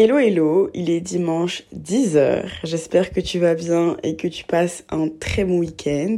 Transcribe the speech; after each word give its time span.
Hello 0.00 0.16
hello, 0.16 0.70
il 0.74 0.90
est 0.90 1.00
dimanche 1.00 1.64
10h. 1.76 2.44
J'espère 2.62 3.10
que 3.10 3.18
tu 3.18 3.40
vas 3.40 3.56
bien 3.56 3.96
et 4.04 4.14
que 4.14 4.28
tu 4.28 4.44
passes 4.44 4.84
un 4.90 5.08
très 5.08 5.44
bon 5.44 5.58
week-end, 5.58 6.14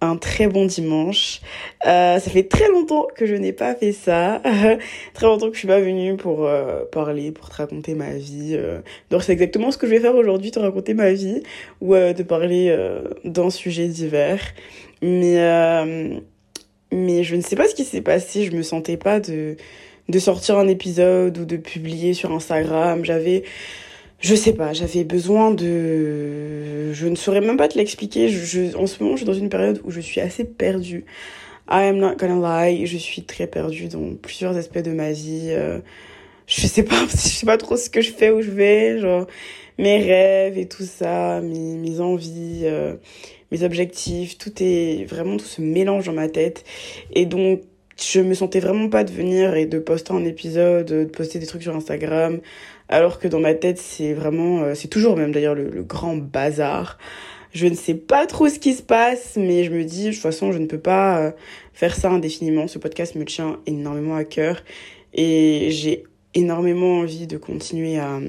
un 0.00 0.16
très 0.16 0.48
bon 0.48 0.66
dimanche. 0.66 1.40
Euh, 1.86 2.18
ça 2.18 2.28
fait 2.28 2.48
très 2.48 2.66
longtemps 2.66 3.06
que 3.14 3.26
je 3.26 3.36
n'ai 3.36 3.52
pas 3.52 3.76
fait 3.76 3.92
ça, 3.92 4.42
très 5.14 5.26
longtemps 5.26 5.46
que 5.46 5.54
je 5.54 5.60
suis 5.60 5.68
pas 5.68 5.78
venue 5.78 6.16
pour 6.16 6.44
euh, 6.44 6.84
parler, 6.90 7.30
pour 7.30 7.48
te 7.48 7.54
raconter 7.54 7.94
ma 7.94 8.14
vie. 8.14 8.56
Euh. 8.56 8.80
Donc 9.10 9.22
c'est 9.22 9.30
exactement 9.30 9.70
ce 9.70 9.78
que 9.78 9.86
je 9.86 9.92
vais 9.92 10.00
faire 10.00 10.16
aujourd'hui, 10.16 10.50
te 10.50 10.58
raconter 10.58 10.94
ma 10.94 11.12
vie 11.12 11.44
ou 11.80 11.94
euh, 11.94 12.12
te 12.12 12.22
parler 12.22 12.76
d'un 13.24 13.50
sujet 13.50 13.86
divers. 13.86 14.42
Mais 15.02 15.38
mais 16.92 17.22
je 17.22 17.36
ne 17.36 17.40
sais 17.40 17.54
pas 17.54 17.68
ce 17.68 17.76
qui 17.76 17.84
s'est 17.84 18.00
passé, 18.00 18.42
je 18.42 18.50
me 18.50 18.62
sentais 18.62 18.96
pas 18.96 19.20
de 19.20 19.56
de 20.10 20.18
sortir 20.18 20.58
un 20.58 20.68
épisode 20.68 21.38
ou 21.38 21.44
de 21.44 21.56
publier 21.56 22.14
sur 22.14 22.32
Instagram. 22.32 23.04
J'avais, 23.04 23.44
je 24.20 24.34
sais 24.34 24.52
pas, 24.52 24.72
j'avais 24.72 25.04
besoin 25.04 25.50
de, 25.50 26.92
je 26.92 27.06
ne 27.06 27.16
saurais 27.16 27.40
même 27.40 27.56
pas 27.56 27.68
te 27.68 27.78
l'expliquer. 27.78 28.28
Je, 28.28 28.76
en 28.76 28.86
ce 28.86 29.02
moment, 29.02 29.16
je 29.16 29.22
suis 29.22 29.26
dans 29.26 29.34
une 29.34 29.48
période 29.48 29.80
où 29.84 29.90
je 29.90 30.00
suis 30.00 30.20
assez 30.20 30.44
perdue. 30.44 31.04
I 31.70 31.84
am 31.84 31.98
not 31.98 32.16
gonna 32.16 32.66
lie, 32.66 32.86
je 32.86 32.96
suis 32.96 33.22
très 33.22 33.46
perdue 33.46 33.86
dans 33.86 34.14
plusieurs 34.16 34.56
aspects 34.56 34.78
de 34.78 34.90
ma 34.90 35.12
vie. 35.12 35.48
Euh, 35.50 35.78
je 36.46 36.66
sais 36.66 36.82
pas, 36.82 37.06
je 37.10 37.16
sais 37.16 37.46
pas 37.46 37.56
trop 37.56 37.76
ce 37.76 37.88
que 37.88 38.00
je 38.00 38.10
fais, 38.10 38.30
où 38.30 38.42
je 38.42 38.50
vais, 38.50 38.98
genre 38.98 39.26
mes 39.78 39.98
rêves 39.98 40.58
et 40.58 40.66
tout 40.66 40.82
ça, 40.82 41.40
mes, 41.40 41.76
mes 41.76 42.00
envies, 42.00 42.62
euh, 42.64 42.96
mes 43.50 43.62
objectifs, 43.62 44.36
tout 44.36 44.52
est 44.60 45.06
vraiment 45.08 45.36
tout 45.36 45.46
se 45.46 45.62
mélange 45.62 46.06
dans 46.06 46.12
ma 46.12 46.28
tête. 46.28 46.64
Et 47.14 47.24
donc 47.24 47.62
je 48.02 48.20
me 48.20 48.34
sentais 48.34 48.60
vraiment 48.60 48.88
pas 48.88 49.04
de 49.04 49.10
venir 49.10 49.54
et 49.54 49.66
de 49.66 49.78
poster 49.78 50.12
un 50.12 50.24
épisode, 50.24 50.86
de 50.86 51.04
poster 51.04 51.38
des 51.38 51.46
trucs 51.46 51.62
sur 51.62 51.74
Instagram, 51.74 52.40
alors 52.88 53.18
que 53.18 53.28
dans 53.28 53.40
ma 53.40 53.54
tête, 53.54 53.78
c'est 53.78 54.14
vraiment, 54.14 54.62
euh, 54.62 54.74
c'est 54.74 54.88
toujours 54.88 55.16
même 55.16 55.32
d'ailleurs 55.32 55.54
le, 55.54 55.82
grand 55.82 56.16
bazar. 56.16 56.98
Je 57.52 57.66
ne 57.66 57.74
sais 57.74 57.94
pas 57.94 58.26
trop 58.26 58.48
ce 58.48 58.58
qui 58.58 58.74
se 58.74 58.82
passe, 58.82 59.36
mais 59.36 59.64
je 59.64 59.70
me 59.70 59.84
dis, 59.84 60.06
de 60.06 60.10
toute 60.12 60.20
façon, 60.20 60.52
je 60.52 60.58
ne 60.58 60.66
peux 60.66 60.78
pas 60.78 61.18
euh, 61.18 61.30
faire 61.72 61.94
ça 61.94 62.10
indéfiniment. 62.10 62.66
Ce 62.68 62.78
podcast 62.78 63.14
me 63.16 63.24
tient 63.24 63.58
énormément 63.66 64.16
à 64.16 64.24
cœur 64.24 64.62
et 65.14 65.68
j'ai 65.70 66.04
énormément 66.34 66.98
envie 66.98 67.26
de 67.26 67.36
continuer 67.36 67.98
à, 67.98 68.20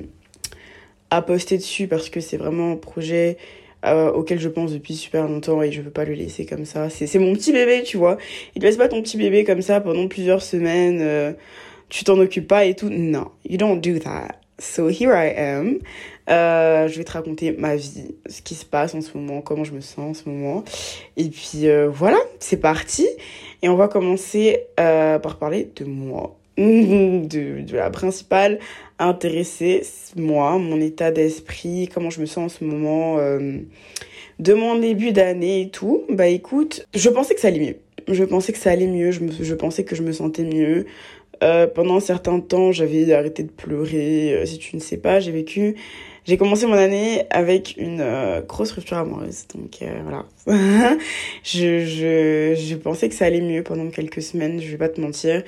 à 1.11 1.21
poster 1.21 1.57
dessus 1.57 1.87
parce 1.87 2.09
que 2.09 2.19
c'est 2.19 2.37
vraiment 2.37 2.71
un 2.71 2.77
projet 2.77 3.37
euh, 3.85 4.11
auquel 4.11 4.39
je 4.39 4.49
pense 4.49 4.73
depuis 4.73 4.95
super 4.95 5.27
longtemps 5.27 5.61
et 5.61 5.71
je 5.71 5.81
veux 5.81 5.91
pas 5.91 6.05
le 6.05 6.13
laisser 6.13 6.45
comme 6.45 6.65
ça. 6.65 6.89
C'est 6.89 7.19
mon 7.19 7.33
petit 7.33 7.51
bébé, 7.51 7.83
tu 7.83 7.97
vois. 7.97 8.17
Il 8.55 8.61
te 8.61 8.65
laisse 8.65 8.77
pas 8.77 8.87
ton 8.87 9.01
petit 9.01 9.17
bébé 9.17 9.43
comme 9.43 9.61
ça 9.61 9.81
pendant 9.81 10.07
plusieurs 10.07 10.41
semaines, 10.41 10.99
euh, 11.01 11.33
tu 11.89 12.03
t'en 12.03 12.17
occupes 12.19 12.47
pas 12.47 12.65
et 12.65 12.75
tout. 12.75 12.89
Non, 12.89 13.27
you 13.47 13.57
don't 13.57 13.79
do 13.79 13.99
that. 13.99 14.41
So 14.59 14.89
here 14.89 15.13
I 15.13 15.33
am. 15.35 15.79
Euh, 16.29 16.87
je 16.87 16.97
vais 16.97 17.03
te 17.03 17.11
raconter 17.11 17.51
ma 17.51 17.75
vie, 17.75 18.15
ce 18.29 18.41
qui 18.41 18.53
se 18.53 18.63
passe 18.63 18.93
en 18.93 19.01
ce 19.01 19.17
moment, 19.17 19.41
comment 19.41 19.63
je 19.63 19.73
me 19.73 19.81
sens 19.81 19.99
en 19.99 20.13
ce 20.13 20.29
moment. 20.29 20.63
Et 21.17 21.29
puis 21.29 21.67
euh, 21.67 21.89
voilà, 21.89 22.17
c'est 22.39 22.57
parti. 22.57 23.07
Et 23.63 23.69
on 23.69 23.75
va 23.75 23.87
commencer 23.87 24.67
euh, 24.79 25.19
par 25.19 25.37
parler 25.37 25.69
de 25.75 25.85
moi. 25.85 26.37
de, 27.27 27.75
la 27.75 27.89
principale 27.89 28.59
intéressée, 28.99 29.81
moi, 30.15 30.57
mon 30.57 30.79
état 30.79 31.11
d'esprit, 31.11 31.89
comment 31.91 32.09
je 32.09 32.21
me 32.21 32.25
sens 32.25 32.37
en 32.37 32.57
ce 32.59 32.63
moment, 32.63 33.17
euh, 33.17 33.57
de 34.39 34.53
mon 34.53 34.77
début 34.77 35.11
d'année 35.11 35.61
et 35.61 35.69
tout. 35.69 36.03
Bah 36.09 36.27
écoute, 36.27 36.87
je 36.93 37.09
pensais 37.09 37.33
que 37.33 37.41
ça 37.41 37.47
allait 37.47 37.59
mieux. 37.59 37.77
Je 38.13 38.23
pensais 38.23 38.51
que 38.51 38.59
ça 38.59 38.71
allait 38.71 38.87
mieux, 38.87 39.11
je, 39.11 39.21
je 39.41 39.55
pensais 39.55 39.83
que 39.83 39.95
je 39.95 40.03
me 40.03 40.11
sentais 40.11 40.43
mieux. 40.43 40.85
Euh, 41.43 41.65
pendant 41.65 41.95
un 41.95 42.01
certain 42.01 42.39
temps, 42.39 42.71
j'avais 42.71 43.11
arrêté 43.13 43.43
de 43.43 43.51
pleurer. 43.51 44.35
Euh, 44.35 44.45
si 44.45 44.59
tu 44.59 44.75
ne 44.75 44.81
sais 44.81 44.97
pas, 44.97 45.19
j'ai 45.19 45.31
vécu 45.31 45.75
j'ai 46.27 46.37
commencé 46.37 46.67
mon 46.67 46.73
année 46.73 47.23
avec 47.31 47.77
une 47.77 48.05
grosse 48.47 48.71
rupture 48.73 48.97
amoureuse. 48.97 49.47
Donc 49.55 49.79
voilà. 50.03 50.25
je, 51.43 51.83
je, 51.83 52.53
je 52.55 52.75
pensais 52.75 53.09
que 53.09 53.15
ça 53.15 53.25
allait 53.25 53.41
mieux 53.41 53.63
pendant 53.63 53.89
quelques 53.89 54.21
semaines, 54.21 54.61
je 54.61 54.69
vais 54.69 54.77
pas 54.77 54.89
te 54.89 55.01
mentir. 55.01 55.41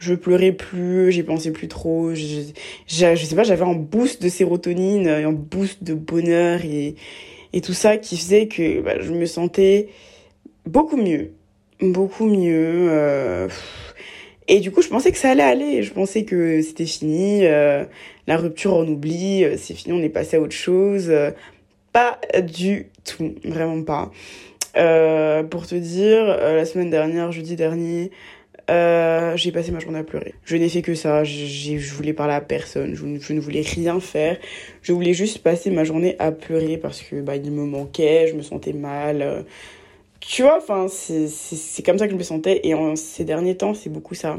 Je 0.00 0.14
pleurais 0.14 0.52
plus, 0.52 1.12
j'y 1.12 1.22
pensais 1.22 1.52
plus 1.52 1.68
trop. 1.68 2.14
Je, 2.14 2.42
je, 2.88 3.14
je 3.14 3.24
sais 3.24 3.36
pas, 3.36 3.44
j'avais 3.44 3.64
un 3.64 3.74
boost 3.74 4.22
de 4.22 4.28
sérotonine, 4.28 5.06
un 5.06 5.32
boost 5.32 5.84
de 5.84 5.94
bonheur 5.94 6.64
et, 6.64 6.96
et 7.52 7.60
tout 7.60 7.74
ça 7.74 7.98
qui 7.98 8.16
faisait 8.16 8.48
que 8.48 8.80
bah, 8.80 9.00
je 9.00 9.12
me 9.12 9.26
sentais 9.26 9.90
beaucoup 10.66 10.96
mieux. 10.96 11.32
Beaucoup 11.80 12.26
mieux. 12.26 12.88
Euh, 12.90 13.48
et 14.50 14.58
du 14.58 14.72
coup, 14.72 14.82
je 14.82 14.88
pensais 14.88 15.12
que 15.12 15.18
ça 15.18 15.30
allait 15.30 15.44
aller. 15.44 15.82
Je 15.84 15.92
pensais 15.92 16.24
que 16.24 16.60
c'était 16.60 16.84
fini. 16.84 17.46
Euh, 17.46 17.84
la 18.26 18.36
rupture, 18.36 18.74
on 18.74 18.88
oublie. 18.88 19.44
Euh, 19.44 19.56
c'est 19.56 19.74
fini, 19.74 19.96
on 19.96 20.02
est 20.02 20.08
passé 20.08 20.38
à 20.38 20.40
autre 20.40 20.56
chose. 20.56 21.06
Euh, 21.08 21.30
pas 21.92 22.18
du 22.42 22.88
tout. 23.04 23.36
Vraiment 23.44 23.84
pas. 23.84 24.10
pour 25.50 25.66
te 25.68 25.76
dire, 25.76 26.24
la 26.24 26.64
semaine 26.64 26.90
dernière, 26.90 27.30
jeudi 27.30 27.54
dernier, 27.54 28.10
j'ai 29.36 29.52
passé 29.52 29.72
ma 29.72 29.80
journée 29.80 29.98
à 29.98 30.04
pleurer. 30.04 30.34
Je 30.44 30.56
n'ai 30.56 30.68
fait 30.68 30.82
que 30.82 30.94
ça. 30.94 31.24
Je 31.24 31.94
voulais 31.94 32.12
parler 32.12 32.34
à 32.34 32.40
personne. 32.40 32.94
Je, 32.94 33.04
je, 33.20 33.32
ne 33.32 33.40
voulais 33.40 33.62
rien 33.62 34.00
faire. 34.00 34.36
Je 34.82 34.92
voulais 34.92 35.14
juste 35.14 35.38
passer 35.38 35.70
ma 35.70 35.84
journée 35.84 36.16
à 36.18 36.32
pleurer 36.32 36.76
parce 36.76 37.02
que 37.02 37.20
bah, 37.20 37.36
il 37.36 37.50
me 37.50 37.64
manquait. 37.64 38.28
Je 38.28 38.34
me 38.34 38.42
sentais 38.42 38.72
mal 38.72 39.44
tu 40.20 40.42
vois, 40.42 40.58
enfin, 40.58 40.86
c'est 40.88 41.82
comme 41.82 41.98
ça 41.98 42.06
que 42.06 42.12
je 42.12 42.18
me 42.18 42.22
sentais. 42.22 42.60
Et 42.64 42.74
en 42.74 42.94
ces 42.94 43.24
derniers 43.24 43.56
temps, 43.56 43.74
c'est 43.74 43.90
beaucoup 43.90 44.14
ça. 44.14 44.38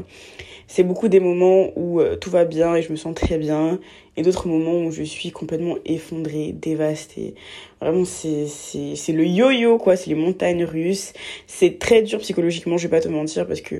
C'est 0.68 0.84
beaucoup 0.84 1.08
des 1.08 1.20
moments 1.20 1.70
où 1.76 2.00
euh, 2.00 2.16
tout 2.16 2.30
va 2.30 2.44
bien 2.44 2.74
et 2.76 2.82
je 2.82 2.90
me 2.92 2.96
sens 2.96 3.14
très 3.14 3.36
bien. 3.36 3.78
Et 4.16 4.22
d'autres 4.22 4.48
moments 4.48 4.84
où 4.84 4.90
je 4.90 5.02
suis 5.02 5.32
complètement 5.32 5.76
effondrée, 5.84 6.52
dévastée. 6.52 7.34
Vraiment, 7.80 8.04
c'est 8.04 9.12
le 9.12 9.26
yo-yo, 9.26 9.78
quoi. 9.78 9.96
C'est 9.96 10.10
les 10.10 10.16
montagnes 10.16 10.64
russes. 10.64 11.12
C'est 11.46 11.78
très 11.78 12.02
dur 12.02 12.20
psychologiquement, 12.20 12.78
je 12.78 12.84
vais 12.84 12.96
pas 12.96 13.00
te 13.00 13.08
mentir, 13.08 13.46
parce 13.46 13.60
que 13.60 13.76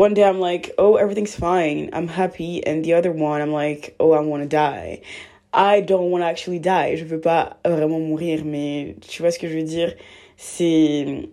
one 0.00 0.14
day 0.14 0.24
I'm 0.24 0.40
like, 0.40 0.72
oh, 0.78 0.96
everything's 0.96 1.34
fine. 1.34 1.90
I'm 1.92 2.08
happy. 2.08 2.66
And 2.66 2.84
the 2.84 2.94
other 2.94 3.12
one, 3.12 3.40
I'm 3.42 3.52
like, 3.52 3.94
oh, 4.00 4.12
I 4.12 4.20
want 4.20 4.42
to 4.42 4.48
die. 4.48 5.02
I 5.52 5.80
don't 5.80 6.10
want 6.10 6.22
to 6.22 6.26
actually 6.26 6.58
die. 6.58 6.96
Je 6.96 7.04
veux 7.04 7.20
pas 7.20 7.56
vraiment 7.64 8.00
mourir, 8.00 8.44
mais 8.44 8.96
tu 9.02 9.22
vois 9.22 9.30
ce 9.30 9.38
que 9.38 9.48
je 9.48 9.56
veux 9.56 9.64
dire? 9.78 9.94
c'est 10.40 11.28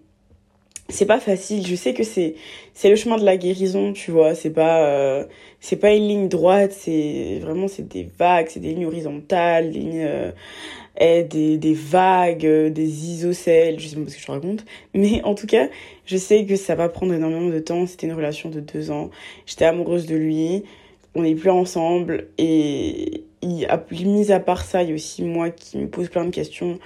c'est 0.90 1.06
pas 1.06 1.20
facile 1.20 1.66
je 1.66 1.76
sais 1.76 1.94
que 1.94 2.04
c'est 2.04 2.36
c'est 2.74 2.90
le 2.90 2.98
chemin 2.98 3.18
de 3.18 3.24
la 3.24 3.38
guérison 3.38 3.94
tu 3.94 4.12
vois 4.12 4.36
c'est 4.36 4.50
pas 4.50 4.86
euh, 4.86 5.26
c'est 5.62 5.78
pas 5.78 5.94
une 5.94 6.08
ligne 6.08 6.28
droite 6.28 6.74
c'est 6.74 7.40
vraiment 7.42 7.70
c'est 7.70 7.88
des 7.88 8.04
vagues 8.20 8.48
c'est 8.50 8.60
des 8.60 8.74
lignes 8.74 8.86
horizontales 8.86 9.72
des 9.72 9.80
lignes 9.80 10.06
euh, 10.06 10.32
des 11.00 11.74
vagues 11.74 12.46
euh, 12.46 12.70
des 12.70 13.10
isocèles 13.10 13.80
je 13.80 13.88
sais 13.88 13.96
pas 13.96 14.10
ce 14.10 14.16
que 14.16 14.22
je 14.22 14.32
raconte. 14.32 14.66
Mais 14.94 15.22
en 15.24 15.36
tout 15.36 15.48
cas 15.48 15.68
je 16.06 16.18
sais 16.18 16.46
que 16.46 16.56
ça 16.56 16.76
va 16.76 16.90
prendre 16.90 17.14
énormément 17.14 17.50
de 17.50 17.60
temps. 17.60 17.86
C'était 17.86 18.08
une 18.08 18.14
relation 18.14 18.50
de 18.50 18.60
deux 18.60 18.92
ans. 18.92 19.10
J'étais 19.46 19.66
amoureuse 19.66 20.06
de 20.06 20.16
lui. 20.16 20.64
On 21.16 21.24
n'est 21.24 21.36
plus 21.36 21.50
ensemble. 21.50 22.28
Et 22.38 23.24
mis 23.44 24.32
à 24.32 24.40
part 24.40 24.64
ça 24.66 24.84
il 24.84 24.90
y 24.90 24.92
a 24.92 24.96
aussi 24.96 25.24
moi 25.24 25.50
qui 25.50 25.78
me 25.78 25.88
pose 25.88 26.10
plein 26.10 26.26
de 26.26 26.32
questions 26.32 26.80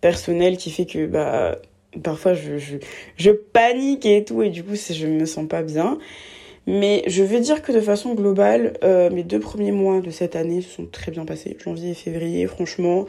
personnel 0.00 0.56
qui 0.56 0.70
fait 0.70 0.86
que 0.86 1.06
bah 1.06 1.58
parfois 2.02 2.32
je 2.34 3.30
panique 3.30 4.06
et 4.06 4.24
tout. 4.24 4.42
Et 4.42 4.50
du 4.50 4.62
coup 4.64 4.74
je 4.74 5.06
me 5.06 5.26
sens 5.26 5.46
pas 5.48 5.62
bien. 5.62 5.98
Mais 6.68 7.02
je 7.06 7.22
veux 7.22 7.40
dire 7.40 7.62
que 7.62 7.72
de 7.72 7.80
façon 7.80 8.12
globale 8.12 8.74
euh, 8.84 9.08
mes 9.08 9.22
deux 9.22 9.40
premiers 9.40 9.72
mois 9.72 10.02
de 10.02 10.10
cette 10.10 10.36
année 10.36 10.60
se 10.60 10.68
sont 10.68 10.84
très 10.84 11.10
bien 11.10 11.24
passés. 11.24 11.56
Janvier 11.64 11.92
et 11.92 11.94
février 11.94 12.46
franchement 12.46 13.06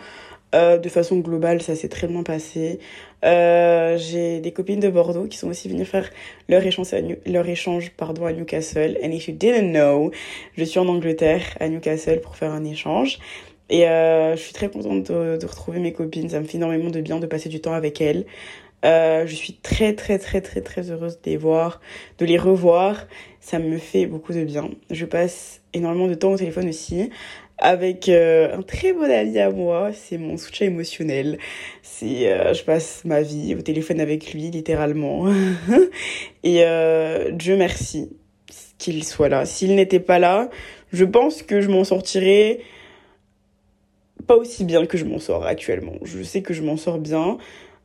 euh, 0.55 0.77
de 0.77 0.89
façon 0.89 1.19
globale 1.19 1.61
ça 1.61 1.75
s'est 1.75 1.89
très 1.89 2.07
bien 2.07 2.23
passé 2.23 2.79
euh, 3.23 3.97
j'ai 3.97 4.39
des 4.39 4.51
copines 4.51 4.79
de 4.79 4.89
Bordeaux 4.89 5.25
qui 5.25 5.37
sont 5.37 5.49
aussi 5.49 5.69
venues 5.69 5.85
faire 5.85 6.09
leur 6.47 6.65
échange 6.65 6.93
à, 6.93 6.99
leur 7.25 7.47
échange 7.47 7.91
pardon 7.91 8.25
à 8.25 8.33
Newcastle 8.33 8.97
and 9.03 9.11
if 9.11 9.27
you 9.27 9.35
didn't 9.35 9.71
know 9.71 10.11
je 10.57 10.63
suis 10.63 10.79
en 10.79 10.87
Angleterre 10.87 11.43
à 11.59 11.67
Newcastle 11.67 12.21
pour 12.21 12.35
faire 12.35 12.51
un 12.51 12.65
échange 12.65 13.19
et 13.69 13.87
euh, 13.87 14.35
je 14.35 14.41
suis 14.41 14.53
très 14.53 14.69
contente 14.69 15.11
de, 15.11 15.37
de, 15.37 15.45
retrouver 15.45 15.79
mes 15.79 15.93
copines. 15.93 16.27
Ça 16.29 16.39
me 16.39 16.45
fait 16.45 16.57
énormément 16.57 16.89
de 16.89 17.01
bien 17.01 17.19
de 17.19 17.27
passer 17.27 17.49
du 17.49 17.61
temps 17.61 17.73
avec 17.73 18.01
elles. 18.01 18.25
Euh, 18.85 19.27
je 19.27 19.35
suis 19.35 19.53
très 19.53 19.93
très 19.93 20.17
très 20.17 20.39
très 20.39 20.61
très 20.61 20.89
heureuse 20.89 21.19
de 21.21 21.29
les 21.29 21.37
voir, 21.37 21.81
de 22.17 22.25
les 22.25 22.37
revoir. 22.37 23.05
Ça 23.41 23.59
me 23.59 23.77
fait 23.77 24.05
beaucoup 24.05 24.33
de 24.33 24.43
bien. 24.43 24.69
Je 24.89 25.05
passe 25.05 25.61
énormément 25.73 26.07
de 26.07 26.13
temps 26.13 26.31
au 26.31 26.37
téléphone 26.37 26.69
aussi 26.69 27.09
avec 27.59 28.09
euh, 28.09 28.57
un 28.57 28.61
très 28.61 28.93
bon 28.93 29.09
ami 29.09 29.37
à 29.39 29.51
moi. 29.51 29.91
C'est 29.93 30.17
mon 30.17 30.37
soutien 30.37 30.67
émotionnel. 30.67 31.37
C'est, 31.81 32.31
euh, 32.31 32.53
je 32.53 32.63
passe 32.63 33.03
ma 33.05 33.21
vie 33.21 33.55
au 33.55 33.61
téléphone 33.61 33.99
avec 33.99 34.33
lui 34.33 34.49
littéralement. 34.49 35.27
Et 36.43 36.63
euh, 36.63 37.31
Dieu 37.31 37.57
merci 37.57 38.09
qu'il 38.77 39.03
soit 39.03 39.29
là. 39.29 39.45
S'il 39.45 39.75
n'était 39.75 39.99
pas 39.99 40.19
là, 40.19 40.49
je 40.91 41.05
pense 41.05 41.43
que 41.43 41.61
je 41.61 41.69
m'en 41.69 41.83
sortirais 41.83 42.59
pas 44.29 44.35
aussi 44.35 44.63
bien 44.63 44.85
que 44.85 44.97
je 44.97 45.05
m'en 45.05 45.19
sors 45.19 45.45
actuellement. 45.45 45.95
Je 46.03 46.21
sais 46.21 46.41
que 46.41 46.53
je 46.53 46.61
m'en 46.61 46.77
sors 46.77 46.99
bien, 46.99 47.37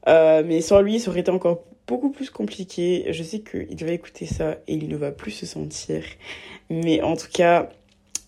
euh, 0.08 0.42
mais 0.44 0.60
sans 0.60 0.82
lui, 0.82 1.00
ça 1.00 1.10
aurait 1.10 1.20
été 1.20 1.30
encore 1.30 1.64
beaucoup 1.86 2.10
plus 2.10 2.28
compliqué. 2.30 3.06
Je 3.10 3.22
sais 3.22 3.40
qu'il 3.40 3.82
va 3.84 3.92
écouter 3.92 4.26
ça 4.26 4.58
et 4.68 4.74
il 4.74 4.88
ne 4.88 4.96
va 4.96 5.10
plus 5.10 5.30
se 5.30 5.46
sentir. 5.46 6.04
Mais 6.68 7.00
en 7.00 7.16
tout 7.16 7.28
cas, 7.32 7.70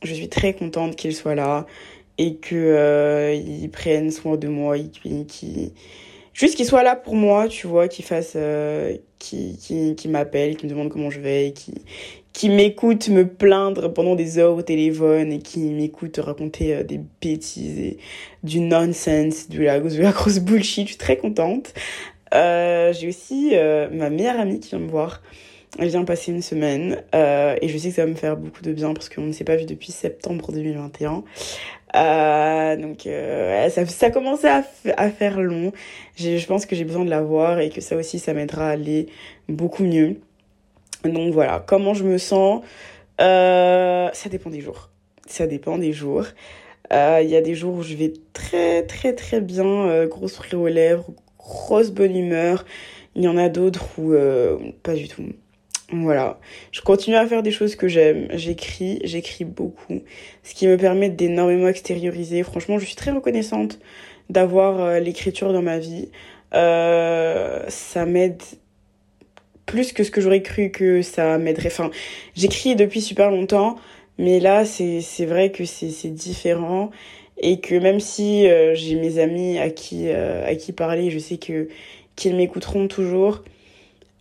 je 0.06 0.14
suis 0.14 0.28
très 0.28 0.54
contente 0.54 0.96
qu'il 0.96 1.14
soit 1.14 1.34
là. 1.34 1.66
et 2.18 2.36
que 2.36 2.54
euh, 2.54 3.34
ils 3.34 3.70
prennent 3.70 4.10
soin 4.10 4.36
de 4.36 4.48
moi, 4.48 4.76
juste 6.32 6.56
qu'ils 6.56 6.66
soient 6.66 6.82
là 6.82 6.96
pour 6.96 7.14
moi, 7.14 7.48
tu 7.48 7.66
vois, 7.66 7.88
qu'ils 7.88 8.04
fassent, 8.04 8.34
euh, 8.36 8.96
qui, 9.18 9.58
qui, 9.58 9.94
qui 9.96 10.08
me 10.08 10.68
demandent 10.68 10.88
comment 10.90 11.10
je 11.10 11.20
vais, 11.20 11.52
qui, 11.54 11.74
qui 12.36 12.50
m'écoutent 12.50 13.08
me 13.08 13.26
plaindre 13.26 13.90
pendant 13.94 14.14
des 14.14 14.38
heures 14.38 14.54
au 14.54 14.60
téléphone 14.60 15.32
et 15.32 15.38
qui 15.38 15.60
m'écoutent 15.70 16.18
raconter 16.18 16.74
euh, 16.74 16.82
des 16.82 17.00
bêtises 17.22 17.78
et 17.78 17.96
du 18.42 18.60
nonsense, 18.60 19.48
de 19.48 19.62
la, 19.62 19.80
de 19.80 20.02
la 20.02 20.12
grosse 20.12 20.38
bullshit. 20.40 20.84
Je 20.84 20.92
suis 20.92 20.98
très 20.98 21.16
contente. 21.16 21.72
Euh, 22.34 22.92
j'ai 22.92 23.08
aussi 23.08 23.52
euh, 23.54 23.88
ma 23.90 24.10
meilleure 24.10 24.38
amie 24.38 24.60
qui 24.60 24.68
vient 24.68 24.80
me 24.80 24.90
voir. 24.90 25.22
Elle 25.78 25.88
vient 25.88 26.04
passer 26.04 26.32
une 26.32 26.42
semaine 26.42 27.02
euh, 27.14 27.56
et 27.60 27.68
je 27.68 27.76
sais 27.76 27.90
que 27.90 27.94
ça 27.94 28.04
va 28.04 28.10
me 28.10 28.16
faire 28.16 28.36
beaucoup 28.36 28.62
de 28.62 28.72
bien 28.72 28.94
parce 28.94 29.10
qu'on 29.10 29.22
ne 29.22 29.32
s'est 29.32 29.44
pas 29.44 29.56
vu 29.56 29.66
depuis 29.66 29.92
septembre 29.92 30.50
2021. 30.52 31.22
Euh, 31.94 32.76
donc 32.76 33.06
euh, 33.06 33.68
ça, 33.68 33.84
ça 33.84 34.10
commençait 34.10 34.48
à, 34.48 35.10
faire 35.10 35.40
long. 35.40 35.72
Je 36.16 36.44
pense 36.46 36.64
que 36.64 36.74
j'ai 36.74 36.84
besoin 36.84 37.04
de 37.04 37.10
la 37.10 37.20
voir 37.20 37.60
et 37.60 37.68
que 37.68 37.82
ça 37.82 37.96
aussi 37.96 38.18
ça 38.18 38.32
m'aidera 38.32 38.68
à 38.68 38.70
aller 38.70 39.08
beaucoup 39.48 39.84
mieux. 39.84 40.16
Donc 41.04 41.34
voilà, 41.34 41.62
comment 41.66 41.92
je 41.92 42.04
me 42.04 42.16
sens, 42.16 42.62
ça 43.18 44.28
dépend 44.30 44.50
des 44.50 44.62
jours. 44.62 44.90
Ça 45.26 45.46
dépend 45.46 45.76
des 45.76 45.92
jours. 45.92 46.24
Il 46.90 47.28
y 47.28 47.36
a 47.36 47.40
des 47.42 47.54
jours 47.54 47.74
où 47.74 47.82
je 47.82 47.94
vais 47.94 48.14
très 48.32 48.82
très 48.84 49.12
très 49.12 49.42
bien, 49.42 50.06
gros 50.06 50.28
sourire 50.28 50.60
aux 50.60 50.68
lèvres, 50.68 51.10
grosse 51.38 51.90
bonne 51.90 52.16
humeur. 52.16 52.64
Il 53.14 53.24
y 53.24 53.28
en 53.28 53.36
a 53.36 53.50
d'autres 53.50 53.86
où 53.98 54.14
pas 54.82 54.94
du 54.94 55.08
tout. 55.08 55.24
Voilà, 55.92 56.40
je 56.72 56.80
continue 56.80 57.14
à 57.16 57.26
faire 57.26 57.44
des 57.44 57.52
choses 57.52 57.76
que 57.76 57.86
j'aime. 57.86 58.26
J'écris, 58.32 59.00
j'écris 59.04 59.44
beaucoup, 59.44 60.02
ce 60.42 60.54
qui 60.54 60.66
me 60.66 60.76
permet 60.76 61.10
d'énormément 61.10 61.68
extérioriser. 61.68 62.42
Franchement, 62.42 62.78
je 62.78 62.86
suis 62.86 62.96
très 62.96 63.12
reconnaissante 63.12 63.78
d'avoir 64.28 64.80
euh, 64.80 64.98
l'écriture 64.98 65.52
dans 65.52 65.62
ma 65.62 65.78
vie. 65.78 66.08
Euh, 66.54 67.64
ça 67.68 68.04
m'aide 68.04 68.42
plus 69.66 69.92
que 69.92 70.04
ce 70.04 70.10
que 70.10 70.20
j'aurais 70.20 70.42
cru 70.42 70.70
que 70.70 71.02
ça 71.02 71.38
m'aiderait. 71.38 71.68
Enfin, 71.68 71.90
j'écris 72.34 72.76
depuis 72.76 73.00
super 73.00 73.30
longtemps, 73.30 73.76
mais 74.18 74.40
là, 74.40 74.64
c'est 74.64 75.26
vrai 75.26 75.50
que 75.50 75.64
c'est 75.64 75.90
c'est 75.90 76.10
différent 76.10 76.90
et 77.38 77.60
que 77.60 77.74
même 77.74 78.00
si 78.00 78.48
euh, 78.48 78.74
j'ai 78.74 78.94
mes 78.94 79.18
amis 79.18 79.58
à 79.58 79.70
qui 79.70 80.08
euh, 80.08 80.46
à 80.46 80.54
qui 80.54 80.72
parler, 80.72 81.10
je 81.10 81.18
sais 81.18 81.36
que 81.36 81.68
qu'ils 82.14 82.36
m'écouteront 82.36 82.88
toujours. 82.88 83.42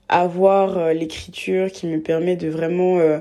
Avoir 0.09 0.77
euh, 0.77 0.93
l'écriture 0.93 1.71
qui 1.71 1.87
me 1.87 1.99
permet 1.99 2.35
de 2.35 2.47
vraiment 2.47 2.99
euh, 2.99 3.19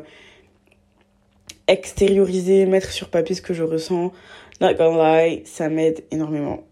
extérioriser, 1.66 2.66
mettre 2.66 2.90
sur 2.90 3.08
papier 3.08 3.34
ce 3.34 3.42
que 3.42 3.54
je 3.54 3.62
ressens, 3.62 4.12
not 4.60 4.74
gonna 4.74 5.26
lie, 5.26 5.42
ça 5.44 5.68
m'aide 5.68 6.04
énormément. 6.10 6.64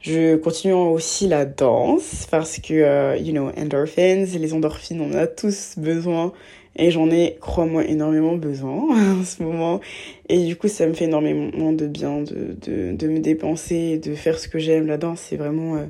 Je 0.00 0.36
continue 0.36 0.74
aussi 0.74 1.26
la 1.26 1.44
danse 1.44 2.28
parce 2.30 2.58
que, 2.58 2.74
euh, 2.74 3.16
you 3.16 3.32
know, 3.32 3.50
endorphins, 3.56 4.26
les 4.38 4.52
endorphines, 4.54 5.00
on 5.00 5.12
a 5.14 5.26
tous 5.26 5.74
besoin. 5.78 6.32
Et 6.78 6.90
j'en 6.90 7.10
ai, 7.10 7.38
crois-moi, 7.40 7.86
énormément 7.86 8.36
besoin 8.36 8.84
en 9.20 9.24
ce 9.24 9.42
moment. 9.42 9.80
Et 10.28 10.44
du 10.44 10.56
coup, 10.56 10.68
ça 10.68 10.86
me 10.86 10.92
fait 10.92 11.06
énormément 11.06 11.72
de 11.72 11.86
bien 11.86 12.20
de, 12.20 12.54
de, 12.62 12.92
de 12.94 13.08
me 13.08 13.18
dépenser, 13.20 13.98
de 13.98 14.14
faire 14.14 14.38
ce 14.38 14.48
que 14.48 14.58
j'aime. 14.58 14.86
La 14.86 14.98
danse, 14.98 15.20
c'est 15.20 15.36
vraiment 15.36 15.76
euh, 15.76 15.86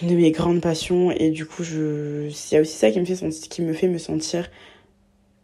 une 0.00 0.08
de 0.08 0.14
mes 0.14 0.30
grandes 0.30 0.60
passions. 0.60 1.10
Et 1.10 1.30
du 1.30 1.46
coup, 1.46 1.64
je, 1.64 2.28
a 2.56 2.60
aussi 2.60 2.76
ça 2.76 2.90
qui 2.90 3.00
me 3.00 3.04
fait, 3.04 3.48
qui 3.48 3.62
me 3.62 3.72
fait 3.72 3.88
me 3.88 3.98
sentir 3.98 4.50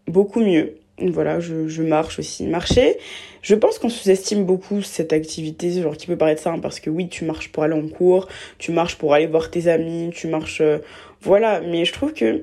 beaucoup 0.06 0.40
mieux. 0.40 0.76
Voilà, 1.00 1.38
je, 1.38 1.68
je 1.68 1.82
marche 1.82 2.18
aussi. 2.18 2.44
Marcher, 2.46 2.96
je 3.42 3.54
pense 3.54 3.78
qu'on 3.78 3.88
sous-estime 3.88 4.44
beaucoup 4.44 4.82
cette 4.82 5.12
activité, 5.12 5.70
genre 5.80 5.96
qui 5.96 6.08
peut 6.08 6.16
paraître 6.16 6.42
simple 6.42 6.60
parce 6.60 6.80
que 6.80 6.90
oui, 6.90 7.08
tu 7.08 7.24
marches 7.24 7.52
pour 7.52 7.62
aller 7.62 7.74
en 7.74 7.86
cours, 7.88 8.26
tu 8.58 8.72
marches 8.72 8.96
pour 8.96 9.14
aller 9.14 9.28
voir 9.28 9.50
tes 9.50 9.68
amis, 9.68 10.10
tu 10.12 10.26
marches, 10.26 10.60
euh, 10.60 10.78
voilà. 11.20 11.60
Mais 11.60 11.84
je 11.84 11.92
trouve 11.92 12.12
que 12.12 12.42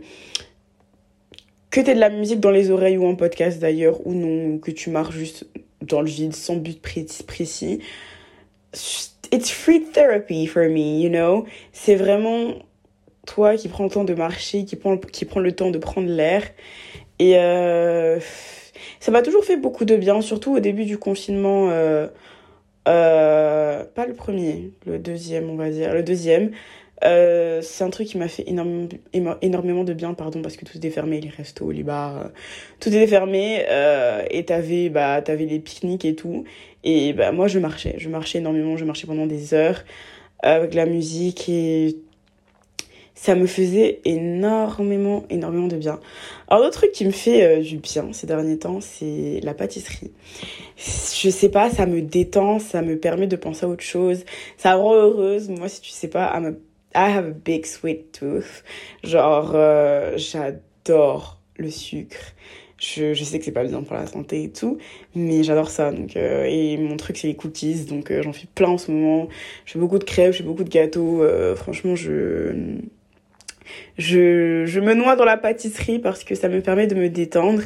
que 1.69 1.81
t'aies 1.81 1.95
de 1.95 1.99
la 1.99 2.09
musique 2.09 2.39
dans 2.39 2.51
les 2.51 2.71
oreilles 2.71 2.97
ou 2.97 3.05
en 3.05 3.15
podcast 3.15 3.59
d'ailleurs 3.59 4.07
ou 4.07 4.13
non, 4.13 4.53
ou 4.53 4.59
que 4.59 4.71
tu 4.71 4.89
marches 4.89 5.15
juste 5.15 5.45
dans 5.81 5.99
le 6.01 6.07
vide 6.07 6.33
sans 6.33 6.55
but 6.55 6.81
précis, 6.81 7.81
it's 9.31 9.51
free 9.51 9.81
therapy 9.81 10.47
for 10.47 10.67
me, 10.69 11.01
you 11.01 11.09
know? 11.09 11.45
C'est 11.71 11.95
vraiment 11.95 12.55
toi 13.25 13.55
qui 13.55 13.67
prends 13.67 13.85
le 13.85 13.89
temps 13.89 14.03
de 14.03 14.13
marcher, 14.13 14.65
qui 14.65 14.75
prend 14.75 14.97
qui 14.97 15.25
prend 15.25 15.39
le 15.39 15.51
temps 15.51 15.71
de 15.71 15.77
prendre 15.77 16.09
l'air 16.09 16.43
et 17.19 17.37
euh, 17.37 18.19
ça 18.99 19.11
m'a 19.11 19.21
toujours 19.21 19.45
fait 19.45 19.57
beaucoup 19.57 19.85
de 19.85 19.95
bien, 19.95 20.21
surtout 20.21 20.55
au 20.55 20.59
début 20.59 20.85
du 20.85 20.97
confinement. 20.97 21.69
Euh, 21.69 22.07
euh, 22.87 23.83
pas 23.83 24.05
le 24.05 24.13
premier, 24.13 24.73
le 24.85 24.99
deuxième, 24.99 25.49
on 25.49 25.55
va 25.55 25.69
dire. 25.69 25.93
Le 25.93 26.03
deuxième, 26.03 26.51
euh, 27.03 27.61
c'est 27.61 27.83
un 27.83 27.89
truc 27.89 28.07
qui 28.07 28.17
m'a 28.17 28.27
fait 28.27 28.43
énormément, 28.47 29.35
énormément 29.41 29.83
de 29.83 29.93
bien, 29.93 30.13
pardon, 30.13 30.41
parce 30.41 30.55
que 30.55 30.65
tout 30.65 30.77
était 30.77 30.89
fermé, 30.89 31.19
les 31.19 31.29
restos, 31.29 31.71
les 31.71 31.83
bars, 31.83 32.29
tout 32.79 32.89
était 32.89 33.07
fermé. 33.07 33.65
Euh, 33.69 34.23
et 34.29 34.45
t'avais, 34.45 34.89
bah, 34.89 35.21
t'avais 35.21 35.45
les 35.45 35.59
pique-niques 35.59 36.05
et 36.05 36.15
tout. 36.15 36.45
Et 36.83 37.13
bah, 37.13 37.31
moi, 37.31 37.47
je 37.47 37.59
marchais. 37.59 37.95
Je 37.97 38.09
marchais 38.09 38.39
énormément, 38.39 38.77
je 38.77 38.85
marchais 38.85 39.07
pendant 39.07 39.27
des 39.27 39.53
heures 39.53 39.83
avec 40.39 40.73
la 40.73 40.85
musique 40.85 41.49
et 41.49 41.97
ça 43.15 43.33
me 43.33 43.47
faisait 43.47 44.01
énormément, 44.05 45.23
énormément 45.29 45.67
de 45.67 45.77
bien. 45.77 45.99
Alors, 46.47 46.63
l'autre 46.63 46.77
truc 46.79 46.91
qui 46.91 47.05
me 47.05 47.11
fait 47.11 47.43
euh, 47.43 47.61
du 47.61 47.77
bien 47.77 48.11
ces 48.11 48.27
derniers 48.27 48.59
temps, 48.59 48.81
c'est 48.81 49.39
la 49.41 49.53
pâtisserie. 49.53 50.11
Je 50.77 51.29
sais 51.29 51.49
pas, 51.49 51.69
ça 51.69 51.85
me 51.85 52.01
détend, 52.01 52.59
ça 52.59 52.81
me 52.81 52.97
permet 52.97 53.27
de 53.27 53.35
penser 53.35 53.65
à 53.65 53.69
autre 53.69 53.83
chose, 53.83 54.25
ça 54.57 54.75
rend 54.75 54.93
heureuse. 54.93 55.49
Moi, 55.49 55.69
si 55.69 55.81
tu 55.81 55.89
sais 55.89 56.09
pas, 56.09 56.31
I'm 56.35 56.45
a, 56.45 56.51
I 56.95 57.09
have 57.09 57.27
a 57.27 57.31
big 57.31 57.65
sweet 57.65 58.13
tooth. 58.13 58.63
Genre, 59.03 59.51
euh, 59.53 60.13
j'adore 60.15 61.39
le 61.57 61.69
sucre. 61.69 62.33
Je, 62.77 63.13
sais 63.13 63.39
que 63.39 63.45
c'est 63.45 63.51
pas 63.51 63.63
bien 63.63 63.81
pour 63.83 63.95
la 63.95 64.05
santé 64.05 64.43
et 64.43 64.51
tout, 64.51 64.77
mais 65.13 65.43
j'adore 65.43 65.69
ça. 65.69 65.91
Donc, 65.91 66.15
euh, 66.15 66.45
et 66.47 66.77
mon 66.77 66.95
truc, 66.97 67.17
c'est 67.17 67.27
les 67.27 67.35
cookies. 67.35 67.85
Donc, 67.85 68.11
euh, 68.11 68.21
j'en 68.21 68.31
fais 68.31 68.47
plein 68.53 68.69
en 68.69 68.77
ce 68.77 68.91
moment. 68.91 69.27
Je 69.65 69.73
fais 69.73 69.79
beaucoup 69.79 69.99
de 69.99 70.03
crêpes, 70.05 70.31
je 70.31 70.37
fais 70.37 70.43
beaucoup 70.43 70.63
de 70.63 70.69
gâteaux. 70.69 71.23
Franchement, 71.55 71.95
je 71.95 72.77
je, 73.97 74.79
me 74.79 74.93
noie 74.93 75.15
dans 75.15 75.25
la 75.25 75.37
pâtisserie 75.37 75.99
parce 75.99 76.23
que 76.23 76.35
ça 76.35 76.47
me 76.49 76.61
permet 76.61 76.87
de 76.87 76.95
me 76.95 77.09
détendre 77.09 77.63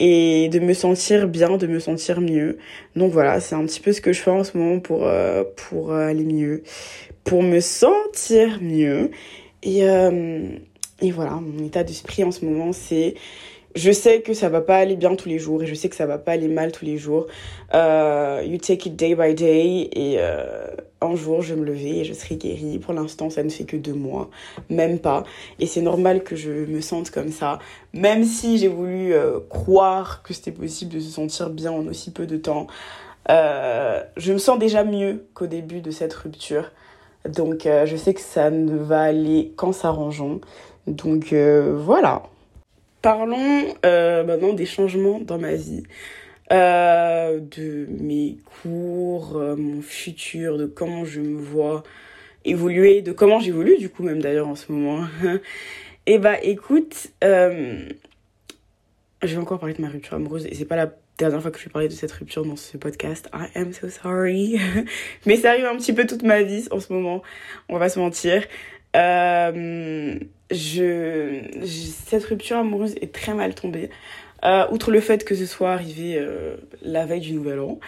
et 0.00 0.48
de 0.48 0.58
me 0.58 0.72
sentir 0.72 1.28
bien, 1.28 1.56
de 1.58 1.66
me 1.66 1.78
sentir 1.78 2.20
mieux. 2.20 2.58
Donc 2.96 3.12
voilà, 3.12 3.40
c'est 3.40 3.54
un 3.54 3.64
petit 3.66 3.80
peu 3.80 3.92
ce 3.92 4.00
que 4.00 4.12
je 4.12 4.20
fais 4.20 4.30
en 4.30 4.42
ce 4.42 4.56
moment 4.56 4.80
pour, 4.80 5.08
pour 5.56 5.92
aller 5.92 6.24
mieux, 6.24 6.62
pour 7.24 7.42
me 7.42 7.60
sentir 7.60 8.58
mieux. 8.62 9.10
Et, 9.62 9.88
euh, 9.88 10.46
et 11.00 11.10
voilà, 11.10 11.32
mon 11.32 11.64
état 11.64 11.82
d'esprit 11.82 12.22
en 12.22 12.30
ce 12.30 12.44
moment, 12.44 12.72
c'est 12.72 13.14
je 13.74 13.90
sais 13.90 14.20
que 14.20 14.34
ça 14.34 14.48
va 14.48 14.60
pas 14.60 14.76
aller 14.76 14.94
bien 14.94 15.16
tous 15.16 15.28
les 15.28 15.40
jours 15.40 15.64
et 15.64 15.66
je 15.66 15.74
sais 15.74 15.88
que 15.88 15.96
ça 15.96 16.06
va 16.06 16.16
pas 16.16 16.32
aller 16.32 16.46
mal 16.46 16.70
tous 16.70 16.84
les 16.84 16.96
jours. 16.96 17.26
Euh, 17.74 18.40
you 18.46 18.56
take 18.58 18.88
it 18.88 18.94
day 18.94 19.16
by 19.16 19.34
day 19.34 19.88
et 19.90 20.16
euh, 20.18 20.68
un 21.00 21.16
jour 21.16 21.42
je 21.42 21.56
me 21.56 21.64
lever 21.64 21.98
et 21.98 22.04
je 22.04 22.12
serai 22.12 22.36
guérie. 22.36 22.78
Pour 22.78 22.94
l'instant, 22.94 23.30
ça 23.30 23.42
ne 23.42 23.48
fait 23.48 23.64
que 23.64 23.76
deux 23.76 23.94
mois, 23.94 24.30
même 24.70 25.00
pas. 25.00 25.24
Et 25.58 25.66
c'est 25.66 25.80
normal 25.80 26.22
que 26.22 26.36
je 26.36 26.50
me 26.52 26.80
sente 26.80 27.10
comme 27.10 27.32
ça, 27.32 27.58
même 27.92 28.24
si 28.24 28.58
j'ai 28.58 28.68
voulu 28.68 29.12
croire 29.48 30.22
que 30.22 30.32
c'était 30.34 30.52
possible 30.52 30.94
de 30.94 31.00
se 31.00 31.10
sentir 31.10 31.50
bien 31.50 31.72
en 31.72 31.84
aussi 31.88 32.12
peu 32.12 32.26
de 32.26 32.36
temps. 32.36 32.68
Je 33.28 34.32
me 34.32 34.38
sens 34.38 34.56
déjà 34.56 34.84
mieux 34.84 35.26
qu'au 35.34 35.48
début 35.48 35.80
de 35.80 35.90
cette 35.90 36.14
rupture. 36.14 36.70
Donc 37.28 37.66
euh, 37.66 37.86
je 37.86 37.96
sais 37.96 38.14
que 38.14 38.20
ça 38.20 38.50
ne 38.50 38.76
va 38.76 39.02
aller 39.02 39.52
qu'en 39.56 39.72
s'arrangeant. 39.72 40.40
Donc 40.86 41.32
euh, 41.32 41.74
voilà. 41.76 42.22
Parlons 43.02 43.74
euh, 43.84 44.24
maintenant 44.24 44.52
des 44.54 44.66
changements 44.66 45.20
dans 45.20 45.38
ma 45.38 45.54
vie, 45.54 45.82
de 46.50 47.86
mes 48.00 48.38
cours, 48.62 49.38
mon 49.56 49.82
futur, 49.82 50.56
de 50.56 50.66
comment 50.66 51.04
je 51.04 51.20
me 51.20 51.38
vois 51.38 51.82
évoluer, 52.46 53.02
de 53.02 53.12
comment 53.12 53.40
j'évolue 53.40 53.76
du 53.78 53.90
coup 53.90 54.02
même 54.02 54.22
d'ailleurs 54.22 54.48
en 54.48 54.54
ce 54.54 54.72
moment. 54.72 55.04
et 56.06 56.18
bah 56.18 56.36
écoute, 56.42 57.08
je 57.22 57.94
vais 59.22 59.38
encore 59.38 59.58
parler 59.58 59.74
de 59.74 59.82
ma 59.82 59.88
rupture 59.88 60.14
amoureuse 60.14 60.46
et 60.46 60.54
c'est 60.54 60.64
pas 60.64 60.76
la 60.76 60.90
dernière 61.18 61.40
fois 61.40 61.50
que 61.50 61.58
je 61.58 61.64
vais 61.64 61.70
parler 61.70 61.88
de 61.88 61.92
cette 61.92 62.12
rupture 62.12 62.44
dans 62.44 62.56
ce 62.56 62.76
podcast. 62.76 63.28
I 63.32 63.46
am 63.56 63.72
so 63.72 63.88
sorry. 63.88 64.58
Mais 65.26 65.36
ça 65.36 65.50
arrive 65.50 65.66
un 65.66 65.76
petit 65.76 65.92
peu 65.92 66.06
toute 66.06 66.22
ma 66.22 66.42
vie 66.42 66.66
en 66.70 66.80
ce 66.80 66.92
moment, 66.92 67.22
on 67.68 67.78
va 67.78 67.88
se 67.88 67.98
mentir. 67.98 68.44
Euh, 68.96 70.18
je, 70.50 71.40
cette 72.06 72.24
rupture 72.24 72.58
amoureuse 72.58 72.94
est 73.00 73.12
très 73.12 73.34
mal 73.34 73.54
tombée. 73.54 73.90
Euh, 74.44 74.66
outre 74.70 74.90
le 74.90 75.00
fait 75.00 75.24
que 75.24 75.34
ce 75.34 75.46
soit 75.46 75.72
arrivé 75.72 76.16
euh, 76.18 76.56
la 76.82 77.06
veille 77.06 77.20
du 77.20 77.32
nouvel 77.32 77.60
an, 77.60 77.78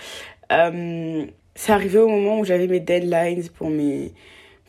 c'est 1.54 1.72
arrivé 1.72 1.98
au 1.98 2.08
moment 2.08 2.38
où 2.38 2.44
j'avais 2.44 2.66
mes 2.66 2.80
deadlines 2.80 3.48
pour 3.50 3.70
mes 3.70 4.12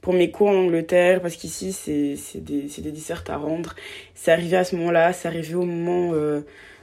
pour 0.01 0.13
mes 0.13 0.31
cours 0.31 0.49
en 0.49 0.55
Angleterre 0.55 1.21
parce 1.21 1.35
qu'ici 1.35 1.73
c'est 1.73 2.15
des 2.39 2.67
des 2.67 2.91
dissertes 2.91 3.29
à 3.29 3.37
rendre. 3.37 3.75
C'est 4.15 4.31
arrivé 4.31 4.57
à 4.57 4.63
ce 4.63 4.75
moment-là, 4.77 5.13
c'est 5.13 5.27
arrivé 5.27 5.55
au 5.55 5.63
moment 5.63 6.13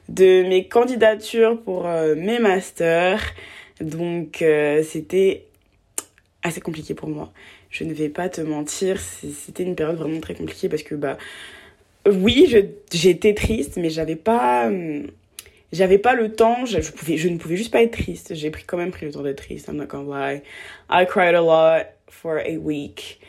de 0.08 0.42
mes 0.49 0.68
candidatures 0.68 1.61
pour 1.62 1.87
euh, 1.87 2.14
mes 2.14 2.38
masters. 2.38 3.23
Donc 3.80 4.42
euh, 4.42 4.82
c'était 4.82 5.44
assez 6.42 6.61
compliqué 6.61 6.94
pour 6.94 7.08
moi. 7.08 7.32
Je 7.70 7.84
ne 7.84 7.92
vais 7.92 8.08
pas 8.08 8.28
te 8.28 8.40
mentir, 8.40 9.00
c'était 9.00 9.64
une 9.64 9.75
période 9.75 9.96
vraiment 9.96 10.20
très 10.20 10.34
compliquée 10.34 10.68
parce 10.68 10.84
que 10.84 10.94
bah 10.94 11.18
oui, 12.06 12.46
j'étais 12.92 13.34
triste, 13.34 13.78
mais 13.78 13.90
j'avais 13.90 14.14
pas 14.14 14.70
j'avais 15.75 15.99
pas 15.99 16.14
le 16.14 16.32
temps, 16.32 16.64
je, 16.66 16.78
je 16.80 17.28
ne 17.28 17.37
pouvais 17.37 17.56
juste 17.56 17.73
pas 17.73 17.82
être 17.82 17.92
triste. 17.92 18.34
J'ai 18.34 18.50
pris 18.50 18.62
quand 18.64 18.76
même 18.76 18.92
pris 18.92 19.06
le 19.06 19.12
temps 19.12 19.23
d'être 19.23 19.42
triste. 19.42 19.66
I'm 19.68 19.76
not 19.76 19.87
gonna 19.87 20.08
lie. 20.08 20.42
I 20.88 21.04
cried 21.04 21.34
a 21.34 21.42
lot 21.42 21.87
for 22.08 22.38
a 22.38 22.56
week. 22.56 23.20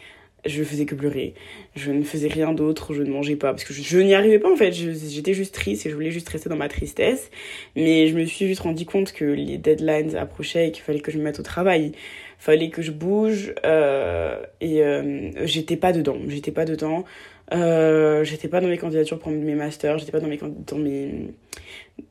Je 0.45 0.63
faisais 0.63 0.85
que 0.85 0.93
pleurer. 0.93 1.33
Je 1.75 1.91
ne 1.91 2.03
faisais 2.03 2.27
rien 2.27 2.53
d'autre, 2.53 2.93
je 2.93 3.01
ne 3.01 3.11
mangeais 3.11 3.35
pas 3.35 3.51
parce 3.51 3.63
que 3.63 3.73
je, 3.73 3.97
n'y 3.99 4.13
arrivais 4.13 4.39
pas 4.39 4.51
en 4.51 4.55
fait. 4.55 4.71
J'étais 4.71 5.33
juste 5.33 5.53
triste 5.55 5.85
et 5.85 5.89
je 5.89 5.95
voulais 5.95 6.11
juste 6.11 6.29
rester 6.29 6.49
dans 6.49 6.55
ma 6.55 6.69
tristesse. 6.69 7.31
Mais 7.75 8.07
je 8.07 8.15
me 8.15 8.25
suis 8.25 8.47
juste 8.47 8.61
rendu 8.61 8.85
compte 8.85 9.11
que 9.11 9.25
les 9.25 9.57
deadlines 9.57 10.15
approchaient 10.15 10.67
et 10.67 10.71
qu'il 10.71 10.83
fallait 10.83 10.99
que 10.99 11.11
je 11.11 11.17
me 11.17 11.23
mette 11.23 11.39
au 11.39 11.43
travail. 11.43 11.93
Fallait 12.37 12.69
que 12.69 12.81
je 12.81 12.91
bouge 12.91 13.55
euh, 13.65 14.39
et 14.61 14.83
euh, 14.83 15.31
j'étais 15.45 15.77
pas 15.77 15.91
dedans. 15.91 16.17
J'étais 16.27 16.51
pas 16.51 16.65
dedans. 16.65 17.05
Euh, 17.53 18.23
j'étais 18.23 18.47
pas 18.47 18.61
dans 18.61 18.67
mes 18.67 18.77
candidatures 18.77 19.19
pour 19.19 19.31
mes 19.31 19.55
masters. 19.55 19.97
J'étais 19.97 20.11
pas 20.11 20.19
dans 20.19 20.27
mes 20.27 20.39
dans 20.39 20.77
mes 20.77 21.33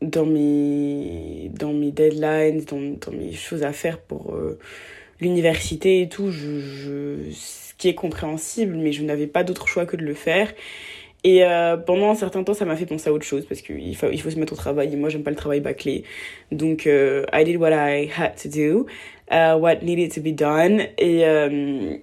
dans 0.00 0.24
mes, 0.24 1.50
dans 1.52 1.72
mes 1.72 1.90
deadlines, 1.92 2.64
dans, 2.64 3.12
mes 3.12 3.32
choses 3.32 3.62
à 3.62 3.72
faire 3.72 3.98
pour 3.98 4.34
l'université 5.20 6.02
et 6.02 6.08
tout, 6.08 6.30
je, 6.30 7.16
est 7.88 7.94
compréhensible, 7.94 8.76
mais 8.76 8.92
je 8.92 9.02
n'avais 9.02 9.26
pas 9.26 9.44
d'autre 9.44 9.68
choix 9.68 9.86
que 9.86 9.96
de 9.96 10.02
le 10.02 10.14
faire. 10.14 10.52
Et 11.24 11.42
euh, 11.42 11.78
pendant 11.78 12.10
un 12.10 12.14
certain 12.14 12.44
temps, 12.44 12.52
ça 12.52 12.66
m'a 12.66 12.76
fait 12.76 12.84
penser 12.84 13.08
à 13.08 13.12
autre 13.12 13.24
chose 13.24 13.46
parce 13.46 13.62
qu'il 13.62 13.96
faut, 13.96 14.10
il 14.12 14.20
faut 14.20 14.30
se 14.30 14.38
mettre 14.38 14.52
au 14.52 14.56
travail 14.56 14.92
et 14.92 14.96
moi, 14.96 15.08
j'aime 15.08 15.22
pas 15.22 15.30
le 15.30 15.36
travail 15.36 15.60
bâclé. 15.60 16.04
Donc, 16.52 16.86
euh, 16.86 17.24
I 17.32 17.44
did 17.44 17.56
what 17.56 17.70
I 17.70 18.10
had 18.14 18.34
to 18.42 18.48
do, 18.48 18.86
uh, 19.30 19.58
what 19.58 19.76
needed 19.76 20.12
to 20.12 20.20
be 20.20 20.34
done. 20.34 20.82
Et 20.98 21.24
euh, 21.24 21.96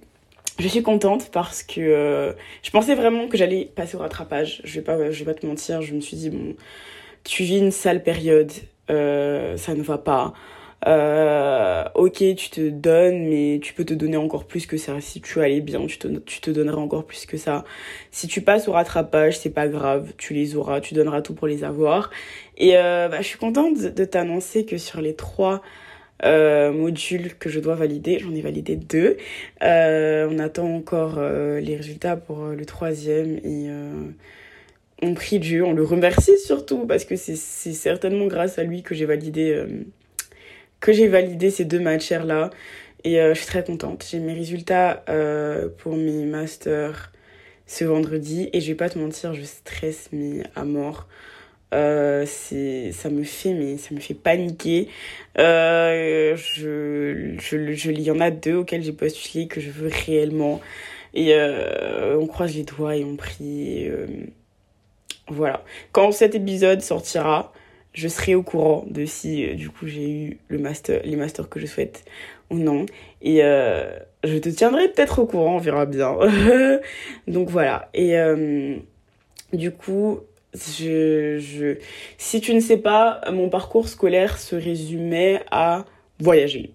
je 0.58 0.68
suis 0.68 0.82
contente 0.82 1.30
parce 1.32 1.62
que 1.62 1.80
euh, 1.80 2.34
je 2.64 2.72
pensais 2.72 2.96
vraiment 2.96 3.28
que 3.28 3.38
j'allais 3.38 3.70
passer 3.76 3.96
au 3.96 4.00
rattrapage. 4.00 4.62
Je 4.64 4.76
vais 4.76 4.82
pas, 4.82 5.12
je 5.12 5.24
vais 5.24 5.34
pas 5.34 5.40
te 5.40 5.46
mentir, 5.46 5.84
je 5.84 5.94
me 5.94 6.02
suis 6.02 6.18
dit, 6.18 6.30
bon 6.32 6.56
tu 7.24 7.44
vis 7.44 7.60
une 7.60 7.70
sale 7.70 8.02
période, 8.02 8.52
ça 8.88 9.76
ne 9.76 9.82
va 9.84 10.00
pas. 10.00 10.34
Euh, 10.88 11.84
ok, 11.96 12.24
tu 12.36 12.50
te 12.50 12.70
donnes, 12.70 13.30
mais 13.30 13.60
tu 13.62 13.74
peux 13.74 13.86
te 13.86 13.94
donner 13.94 14.18
encore 14.18 14.46
plus 14.46 14.66
que 14.66 14.78
ça. 14.78 15.00
Si 15.02 15.22
tu 15.22 15.40
allais 15.42 15.62
bien, 15.62 15.86
tu 15.86 15.98
te, 15.98 16.08
tu 16.08 16.42
te 16.42 16.52
donnerais 16.52 16.82
encore 16.82 17.06
plus 17.06 17.26
que 17.26 17.38
ça. 17.38 17.64
Si 18.12 18.28
tu 18.28 18.42
passes 18.42 18.68
au 18.68 18.72
rattrapage, 18.74 19.38
c'est 19.40 19.52
pas 19.52 19.68
grave, 19.68 20.14
tu 20.18 20.34
les 20.34 20.56
auras, 20.56 20.82
tu 20.82 20.94
donneras 20.94 21.22
tout 21.22 21.34
pour 21.36 21.48
les 21.48 21.64
avoir. 21.64 22.10
Et 22.58 22.78
euh, 22.78 23.08
bah, 23.10 23.18
je 23.22 23.28
suis 23.28 23.40
contente 23.40 23.80
de 23.80 24.06
t'annoncer 24.06 24.66
que 24.66 24.78
sur 24.78 25.02
les 25.02 25.16
trois 25.16 25.62
euh, 26.26 26.72
modules 26.72 27.36
que 27.38 27.50
je 27.50 27.60
dois 27.60 27.76
valider, 27.76 28.20
j'en 28.20 28.34
ai 28.34 28.42
validé 28.42 28.76
deux. 28.76 29.18
Euh, 29.64 30.28
on 30.32 30.40
attend 30.40 30.68
encore 30.74 31.16
euh, 31.18 31.60
les 31.60 31.76
résultats 31.76 32.16
pour 32.16 32.46
le 32.46 32.66
troisième 32.66 33.38
et 33.44 33.70
on 35.02 35.14
prie 35.14 35.40
Dieu, 35.40 35.66
on 35.66 35.74
le 35.74 35.84
remercie 35.84 36.38
surtout 36.38 36.86
parce 36.86 37.06
que 37.06 37.16
c'est 37.16 37.36
certainement 37.36 38.28
grâce 38.28 38.60
à 38.60 38.64
lui 38.64 38.84
que 38.84 38.94
j'ai 38.94 39.06
validé 39.06 39.52
euh, 39.52 39.84
que 40.82 40.92
j'ai 40.92 41.08
validé 41.08 41.50
ces 41.50 41.64
deux 41.64 41.80
matières 41.80 42.26
là 42.26 42.50
et 43.04 43.20
euh, 43.22 43.34
je 43.34 43.40
suis 43.40 43.48
très 43.48 43.64
contente. 43.64 44.06
J'ai 44.10 44.20
mes 44.20 44.34
résultats 44.34 45.04
euh, 45.10 45.70
pour 45.78 45.96
mes 45.96 46.26
masters 46.26 47.12
ce 47.66 47.86
vendredi 47.86 48.50
et 48.52 48.60
je 48.60 48.68
vais 48.68 48.76
pas 48.76 48.90
te 48.90 49.00
mentir, 49.00 49.34
je 49.34 49.44
stresse 49.44 50.10
mais 50.12 50.44
à 50.56 50.66
mort. 50.66 51.08
c'est 51.72 52.92
ça 52.92 53.10
me 53.10 53.24
fait 53.24 53.54
mais 53.54 53.78
ça 53.78 53.96
me 53.96 54.02
fait 54.02 54.14
paniquer 54.14 54.90
je, 55.38 56.34
je, 56.36 57.74
je 57.74 57.92
il 57.92 58.02
y 58.02 58.12
en 58.12 58.20
a 58.20 58.30
deux 58.30 58.56
auxquels 58.56 58.84
j'ai 58.84 58.92
postulé 58.92 59.48
que 59.48 59.62
je 59.62 59.72
veux 59.72 59.90
réellement 60.06 60.60
et 61.14 61.34
on 61.34 62.28
croise 62.28 62.54
les 62.56 62.64
doigts 62.64 62.98
et 62.98 63.06
on 63.06 63.16
prie 63.16 63.90
voilà. 65.32 65.64
Quand 65.92 66.12
cet 66.12 66.36
épisode 66.36 66.82
sortira, 66.82 67.54
je 67.94 68.08
serai 68.08 68.36
au 68.36 68.44
courant 68.44 68.86
de 68.90 69.06
si 69.06 69.46
euh, 69.46 69.54
du 69.54 69.70
coup 69.70 69.88
j'ai 69.88 70.10
eu 70.10 70.38
le 70.48 70.58
master, 70.58 71.02
les 71.04 71.16
masters 71.16 71.50
que 71.50 71.60
je 71.60 71.66
souhaite 71.66 72.06
ou 72.50 72.58
non. 72.58 72.86
Et 73.22 73.44
euh, 73.44 73.98
je 74.24 74.38
te 74.38 74.50
tiendrai 74.50 74.90
peut-être 74.90 75.20
au 75.20 75.26
courant, 75.26 75.56
on 75.56 75.60
verra 75.60 75.86
bien. 75.86 76.18
Donc 77.28 77.50
voilà. 77.50 77.90
Et 77.94 78.18
euh, 78.18 78.76
du 79.54 79.72
coup, 79.72 80.20
si 80.54 81.40
tu 82.42 82.54
ne 82.54 82.60
sais 82.60 82.78
pas, 82.78 83.22
mon 83.32 83.50
parcours 83.50 83.88
scolaire 83.88 84.38
se 84.38 84.56
résumait 84.56 85.42
à 85.52 85.86
voyager 86.20 86.74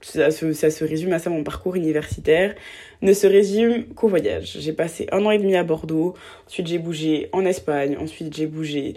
ça 0.00 0.30
se, 0.30 0.52
ça 0.52 0.70
se 0.70 0.84
résume 0.84 1.12
à 1.12 1.18
ça, 1.18 1.30
mon 1.30 1.42
parcours 1.42 1.76
universitaire 1.76 2.54
ne 3.02 3.12
se 3.12 3.26
résume 3.26 3.86
qu'au 3.94 4.08
voyage. 4.08 4.56
J'ai 4.60 4.72
passé 4.72 5.06
un 5.12 5.24
an 5.24 5.30
et 5.30 5.38
demi 5.38 5.56
à 5.56 5.64
Bordeaux, 5.64 6.14
ensuite 6.46 6.66
j'ai 6.66 6.78
bougé 6.78 7.28
en 7.32 7.44
Espagne, 7.44 7.96
ensuite 7.98 8.34
j'ai 8.34 8.46
bougé 8.46 8.94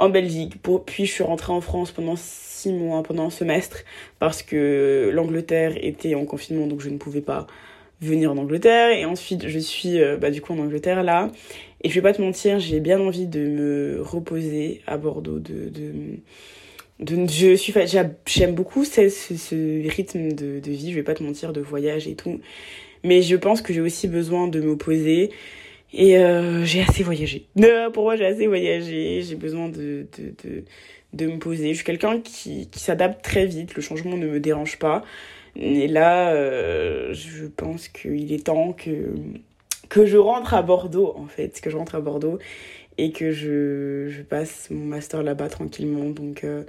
en 0.00 0.08
Belgique, 0.08 0.54
puis 0.86 1.04
je 1.04 1.12
suis 1.12 1.22
rentrée 1.22 1.52
en 1.52 1.60
France 1.60 1.92
pendant 1.92 2.16
six 2.16 2.72
mois, 2.72 3.02
pendant 3.02 3.26
un 3.26 3.30
semestre, 3.30 3.84
parce 4.18 4.42
que 4.42 5.10
l'Angleterre 5.12 5.74
était 5.76 6.14
en 6.14 6.24
confinement, 6.24 6.66
donc 6.66 6.80
je 6.80 6.88
ne 6.88 6.96
pouvais 6.96 7.20
pas 7.20 7.46
venir 8.00 8.32
en 8.32 8.38
Angleterre, 8.38 8.90
et 8.90 9.04
ensuite 9.04 9.46
je 9.46 9.58
suis 9.58 10.00
euh, 10.00 10.16
bah, 10.16 10.30
du 10.30 10.40
coup 10.40 10.54
en 10.54 10.58
Angleterre 10.58 11.02
là, 11.02 11.30
et 11.84 11.90
je 11.90 11.94
vais 11.94 12.00
pas 12.00 12.14
te 12.14 12.22
mentir, 12.22 12.58
j'ai 12.60 12.80
bien 12.80 12.98
envie 12.98 13.26
de 13.26 13.40
me 13.40 14.00
reposer 14.00 14.80
à 14.86 14.96
Bordeaux, 14.96 15.38
de... 15.38 15.68
de 15.68 15.86
je 17.02 17.54
suis 17.54 17.74
j'aime 18.26 18.54
beaucoup 18.54 18.84
ce, 18.84 19.08
ce, 19.08 19.88
rythme 19.88 20.32
de, 20.32 20.60
de, 20.60 20.70
vie. 20.70 20.90
Je 20.90 20.96
vais 20.96 21.02
pas 21.02 21.14
te 21.14 21.22
mentir 21.22 21.54
de 21.54 21.62
voyage 21.62 22.06
et 22.06 22.14
tout. 22.14 22.40
Mais 23.04 23.22
je 23.22 23.36
pense 23.36 23.62
que 23.62 23.72
j'ai 23.72 23.80
aussi 23.80 24.06
besoin 24.06 24.48
de 24.48 24.60
me 24.60 24.76
poser 24.76 25.30
et 25.92 26.18
euh, 26.18 26.64
j'ai 26.64 26.82
assez 26.82 27.02
voyagé 27.02 27.46
non, 27.56 27.90
pour 27.92 28.04
moi 28.04 28.16
j'ai 28.16 28.26
assez 28.26 28.46
voyagé 28.46 29.22
j'ai 29.22 29.34
besoin 29.34 29.68
de, 29.68 30.06
de, 30.18 30.34
de, 30.44 30.64
de 31.12 31.26
me 31.26 31.38
poser 31.38 31.70
je 31.70 31.74
suis 31.74 31.84
quelqu'un 31.84 32.20
qui, 32.20 32.68
qui 32.68 32.80
s'adapte 32.80 33.22
très 33.22 33.46
vite 33.46 33.74
le 33.74 33.82
changement 33.82 34.16
ne 34.16 34.26
me 34.26 34.40
dérange 34.40 34.78
pas 34.78 35.02
et 35.56 35.88
là 35.88 36.30
euh, 36.30 37.12
je 37.12 37.46
pense 37.46 37.88
qu'il 37.88 38.32
est 38.32 38.46
temps 38.46 38.72
que 38.72 39.14
que 39.88 40.06
je 40.06 40.16
rentre 40.16 40.54
à 40.54 40.62
Bordeaux 40.62 41.14
en 41.16 41.26
fait 41.26 41.60
que 41.60 41.70
je 41.70 41.76
rentre 41.76 41.96
à 41.96 42.00
Bordeaux 42.00 42.38
et 43.00 43.12
que 43.12 43.32
je, 43.32 44.08
je 44.10 44.22
passe 44.22 44.68
mon 44.70 44.84
master 44.84 45.22
là-bas 45.22 45.48
tranquillement. 45.48 46.10
Donc 46.10 46.44
euh, 46.44 46.64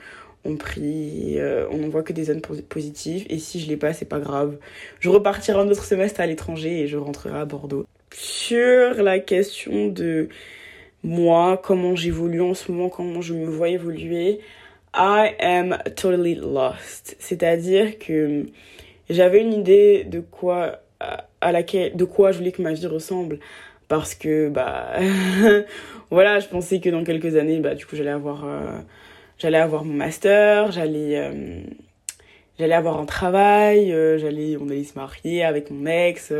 on 0.45 0.55
prie, 0.55 1.37
euh, 1.39 1.67
on 1.71 1.77
n'en 1.77 1.89
voit 1.89 2.03
que 2.03 2.13
des 2.13 2.25
zones 2.25 2.41
positives. 2.41 3.25
Et 3.29 3.37
si 3.37 3.59
je 3.59 3.67
l'ai 3.67 3.77
pas, 3.77 3.93
c'est 3.93 4.05
pas 4.05 4.19
grave. 4.19 4.57
Je 4.99 5.09
repartirai 5.09 5.59
un 5.59 5.67
autre 5.69 5.83
semestre 5.83 6.21
à 6.21 6.25
l'étranger 6.25 6.81
et 6.81 6.87
je 6.87 6.97
rentrerai 6.97 7.37
à 7.37 7.45
Bordeaux. 7.45 7.85
Sur 8.13 9.01
la 9.01 9.19
question 9.19 9.87
de 9.87 10.29
moi, 11.03 11.59
comment 11.63 11.95
j'évolue 11.95 12.41
en 12.41 12.53
ce 12.53 12.71
moment, 12.71 12.89
comment 12.89 13.21
je 13.21 13.33
me 13.33 13.45
vois 13.45 13.69
évoluer, 13.69 14.39
I 14.93 15.31
am 15.39 15.77
totally 15.95 16.35
lost. 16.35 17.15
C'est-à-dire 17.19 17.97
que 17.97 18.45
j'avais 19.09 19.41
une 19.41 19.53
idée 19.53 20.03
de 20.03 20.19
quoi 20.19 20.81
à 21.41 21.51
laquelle 21.51 21.95
de 21.95 22.05
quoi 22.05 22.31
je 22.31 22.37
voulais 22.37 22.51
que 22.51 22.61
ma 22.61 22.73
vie 22.73 22.85
ressemble 22.85 23.39
parce 23.87 24.13
que 24.13 24.49
bah 24.49 24.93
voilà 26.11 26.39
je 26.39 26.47
pensais 26.47 26.79
que 26.79 26.89
dans 26.89 27.03
quelques 27.03 27.35
années 27.35 27.59
bah 27.59 27.75
du 27.75 27.85
coup 27.85 27.95
j'allais 27.95 28.11
avoir 28.11 28.45
euh, 28.45 28.79
j'allais 29.37 29.57
avoir 29.57 29.83
mon 29.83 29.93
master 29.93 30.71
j'allais 30.71 31.17
euh, 31.17 31.61
avoir 32.59 32.99
un 32.99 33.05
travail 33.05 33.91
euh, 33.91 34.19
j'allais 34.19 34.55
on 34.57 34.69
allait 34.69 34.83
se 34.83 34.97
marier 34.97 35.43
avec 35.43 35.71
mon 35.71 35.87
ex 35.87 36.31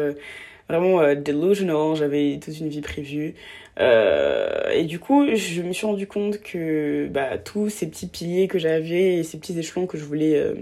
vraiment 0.72 1.14
delusional 1.16 1.96
j'avais 1.96 2.40
toute 2.44 2.60
une 2.60 2.70
vie 2.70 2.82
prévue. 2.82 3.36
Et 3.80 4.84
du 4.86 5.00
coup 5.00 5.28
je 5.36 5.62
me 5.62 5.74
suis 5.74 5.86
rendu 5.86 6.08
compte 6.08 6.42
que 6.42 7.08
bah 7.08 7.38
tous 7.38 7.70
ces 7.70 7.88
petits 7.90 8.08
piliers 8.08 8.48
que 8.48 8.60
j'avais 8.60 9.16
et 9.18 9.24
ces 9.24 9.38
petits 9.38 9.58
échelons 9.58 9.88
que 9.88 9.98
je 9.98 10.04
voulais 10.04 10.54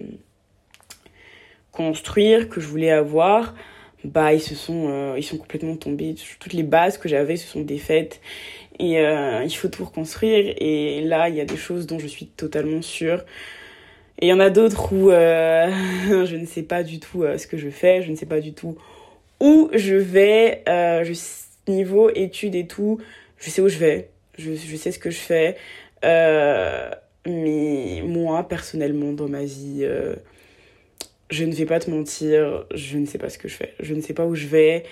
construire 1.71 2.49
que 2.49 2.59
je 2.59 2.67
voulais 2.67 2.91
avoir 2.91 3.53
bah 4.03 4.33
ils 4.33 4.41
se 4.41 4.55
sont 4.55 4.87
euh, 4.89 5.15
ils 5.17 5.23
sont 5.23 5.37
complètement 5.37 5.75
tombés. 5.75 6.15
Toutes 6.39 6.53
les 6.53 6.63
bases 6.63 6.97
que 6.97 7.09
j'avais 7.09 7.35
se 7.35 7.47
sont 7.47 7.61
défaites. 7.61 8.21
Et 8.79 8.99
euh, 8.99 9.43
il 9.43 9.53
faut 9.53 9.67
tout 9.67 9.83
reconstruire. 9.85 10.53
Et 10.57 11.01
là 11.01 11.29
il 11.29 11.35
y 11.35 11.41
a 11.41 11.45
des 11.45 11.57
choses 11.57 11.85
dont 11.85 11.99
je 11.99 12.07
suis 12.07 12.27
totalement 12.27 12.81
sûre. 12.81 13.23
Et 14.21 14.27
il 14.27 14.29
y 14.29 14.33
en 14.33 14.39
a 14.39 14.49
d'autres 14.49 14.93
où 14.93 15.11
euh, 15.11 15.69
je 16.25 16.35
ne 16.35 16.45
sais 16.45 16.63
pas 16.63 16.83
du 16.83 16.99
tout 16.99 17.23
ce 17.37 17.47
que 17.47 17.57
je 17.57 17.69
fais. 17.69 18.01
Je 18.01 18.11
ne 18.11 18.15
sais 18.15 18.25
pas 18.25 18.39
du 18.39 18.53
tout 18.53 18.77
où 19.39 19.69
je 19.73 19.95
vais 19.95 20.63
je 20.65 21.13
niveau 21.71 22.09
études 22.09 22.55
et 22.55 22.67
tout 22.67 22.99
je 23.37 23.49
sais 23.49 23.61
où 23.61 23.69
je 23.69 23.77
vais 23.77 24.09
je, 24.37 24.53
je 24.55 24.75
sais 24.75 24.91
ce 24.91 24.99
que 24.99 25.11
je 25.11 25.19
fais 25.19 25.55
mais 27.25 28.01
moi 28.03 28.47
personnellement 28.47 29.13
dans 29.13 29.27
ma 29.27 29.43
vie 29.43 29.85
je 31.29 31.45
ne 31.45 31.53
vais 31.53 31.65
pas 31.65 31.79
te 31.79 31.89
mentir, 31.89 32.65
je 32.73 32.97
ne 32.97 33.05
sais 33.05 33.17
pas 33.17 33.29
ce 33.29 33.37
que 33.37 33.47
je 33.47 33.55
fais. 33.55 33.73
Je 33.79 33.93
ne 33.93 34.01
sais 34.01 34.13
pas 34.13 34.25
où 34.25 34.35
je 34.35 34.47
vais. 34.47 34.83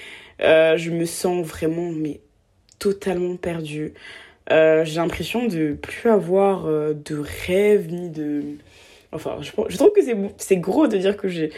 Euh, 0.41 0.77
je 0.77 0.91
me 0.91 1.05
sens 1.05 1.45
vraiment, 1.45 1.91
mais 1.91 2.21
totalement 2.79 3.35
perdue. 3.37 3.93
Euh, 4.51 4.85
j'ai 4.85 4.97
l'impression 4.97 5.47
de 5.47 5.73
plus 5.73 6.09
avoir 6.09 6.67
euh, 6.67 6.93
de 6.93 7.23
rêve 7.47 7.91
ni 7.91 8.09
de 8.09 8.43
Enfin, 9.13 9.37
je, 9.41 9.51
je 9.69 9.77
trouve 9.77 9.91
que 9.93 10.01
c'est 10.37 10.57
gros 10.57 10.87
de 10.87 10.97
dire 10.97 11.15
que 11.15 11.29
j'ai 11.29 11.51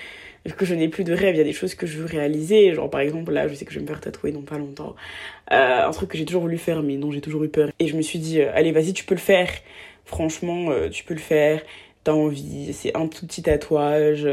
que 0.56 0.66
je 0.66 0.74
n'ai 0.74 0.88
plus 0.88 1.04
de 1.04 1.14
rêves, 1.14 1.36
il 1.36 1.38
y 1.38 1.42
a 1.42 1.46
des 1.46 1.54
choses 1.54 1.76
que 1.76 1.86
je 1.86 1.98
veux 1.98 2.06
réaliser, 2.06 2.74
genre 2.74 2.90
par 2.90 3.02
exemple 3.02 3.32
là 3.32 3.48
je 3.48 3.54
sais 3.54 3.66
que 3.66 3.72
je 3.72 3.80
vais 3.80 3.84
me 3.84 3.88
faire 3.88 4.02
tatouer 4.02 4.32
dans 4.32 4.42
pas 4.42 4.58
longtemps, 4.58 4.96
euh, 5.52 5.86
un 5.86 5.92
truc 5.92 6.10
que 6.10 6.18
j'ai 6.18 6.26
toujours 6.26 6.44
voulu 6.44 6.58
faire 6.58 6.82
mais 6.84 6.98
dont 6.98 7.12
j'ai 7.12 7.22
toujours 7.22 7.44
eu 7.44 7.50
peur. 7.50 7.70
Et 7.80 7.88
je 7.88 7.96
me 7.96 8.02
suis 8.02 8.20
dit 8.20 8.42
euh, 8.42 8.52
allez 8.54 8.72
vas-y 8.72 8.94
tu 8.94 9.04
peux 9.04 9.16
le 9.16 9.20
faire, 9.20 9.50
franchement 10.06 10.72
euh, 10.72 10.90
tu 10.90 11.04
peux 11.04 11.14
le 11.14 11.20
faire, 11.20 11.62
t'as 12.04 12.14
envie, 12.14 12.74
c'est 12.74 12.96
un 12.96 13.08
tout 13.08 13.26
petit 13.26 13.44
tatouage. 13.44 14.28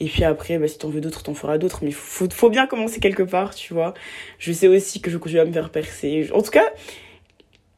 Et 0.00 0.06
puis 0.06 0.22
après 0.22 0.58
bah, 0.58 0.68
si 0.68 0.78
t'en 0.78 0.90
veux 0.90 1.00
d'autres 1.00 1.22
t'en 1.22 1.34
feras 1.34 1.58
d'autres. 1.58 1.80
Mais 1.82 1.90
faut, 1.90 2.28
faut 2.30 2.50
bien 2.50 2.66
commencer 2.66 3.00
quelque 3.00 3.22
part 3.22 3.54
tu 3.54 3.74
vois, 3.74 3.94
je 4.38 4.52
sais 4.52 4.68
aussi 4.68 5.00
que 5.00 5.10
je 5.10 5.18
continue 5.18 5.40
à 5.40 5.44
me 5.44 5.52
faire 5.52 5.70
percer, 5.70 6.28
en 6.32 6.42
tout 6.42 6.50
cas 6.50 6.72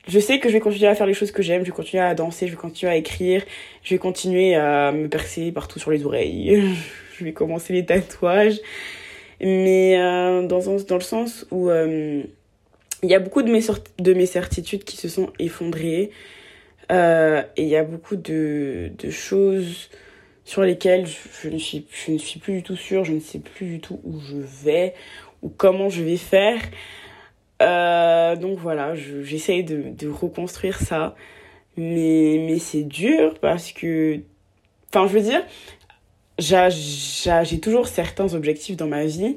je 0.08 0.18
sais 0.18 0.40
que 0.40 0.48
je 0.48 0.54
vais 0.54 0.60
continuer 0.60 0.88
à 0.88 0.94
faire 0.94 1.06
les 1.06 1.14
choses 1.14 1.30
que 1.30 1.42
j'aime, 1.42 1.62
je 1.62 1.66
vais 1.66 1.76
continuer 1.76 2.02
à 2.02 2.14
danser, 2.14 2.46
je 2.46 2.52
vais 2.52 2.56
continuer 2.56 2.92
à 2.92 2.96
écrire, 2.96 3.44
je 3.84 3.94
vais 3.94 3.98
continuer 3.98 4.54
à 4.54 4.92
me 4.92 5.08
percer 5.08 5.52
partout 5.52 5.78
sur 5.78 5.90
les 5.90 6.04
oreilles. 6.04 6.74
je 7.20 7.24
vais 7.24 7.32
commencer 7.32 7.72
les 7.74 7.84
tatouages. 7.84 8.60
Mais 9.40 9.98
euh, 9.98 10.46
dans, 10.46 10.60
dans 10.60 10.94
le 10.96 11.02
sens 11.02 11.46
où 11.50 11.68
euh, 11.68 12.22
il 13.02 13.08
y 13.10 13.14
a 13.14 13.18
beaucoup 13.18 13.42
de 13.42 13.50
mes, 13.50 13.60
de 13.98 14.14
mes 14.14 14.26
certitudes 14.26 14.84
qui 14.84 14.96
se 14.96 15.08
sont 15.08 15.30
effondrées. 15.38 16.10
Euh, 16.90 17.42
et 17.56 17.62
il 17.62 17.68
y 17.68 17.76
a 17.76 17.84
beaucoup 17.84 18.16
de, 18.16 18.90
de 18.98 19.10
choses 19.10 19.90
sur 20.44 20.62
lesquelles 20.62 21.06
je, 21.06 21.48
ne 21.48 21.58
suis, 21.58 21.86
je 21.90 22.12
ne 22.12 22.18
suis 22.18 22.40
plus 22.40 22.54
du 22.54 22.62
tout 22.62 22.76
sûre, 22.76 23.04
je 23.04 23.12
ne 23.12 23.20
sais 23.20 23.38
plus 23.38 23.66
du 23.66 23.80
tout 23.80 24.00
où 24.02 24.18
je 24.20 24.36
vais 24.64 24.94
ou 25.42 25.48
comment 25.48 25.88
je 25.88 26.02
vais 26.02 26.16
faire. 26.16 26.60
donc 28.38 28.58
voilà, 28.58 28.94
j'essaye 28.94 29.62
de, 29.62 29.84
de 29.90 30.08
reconstruire 30.08 30.78
ça. 30.80 31.14
Mais, 31.76 32.44
mais 32.46 32.58
c'est 32.58 32.82
dur 32.82 33.38
parce 33.40 33.72
que... 33.72 34.20
Enfin, 34.92 35.06
je 35.06 35.12
veux 35.12 35.22
dire, 35.22 35.42
j'ai 36.40 37.60
toujours 37.60 37.86
certains 37.86 38.34
objectifs 38.34 38.76
dans 38.76 38.86
ma 38.86 39.04
vie, 39.04 39.36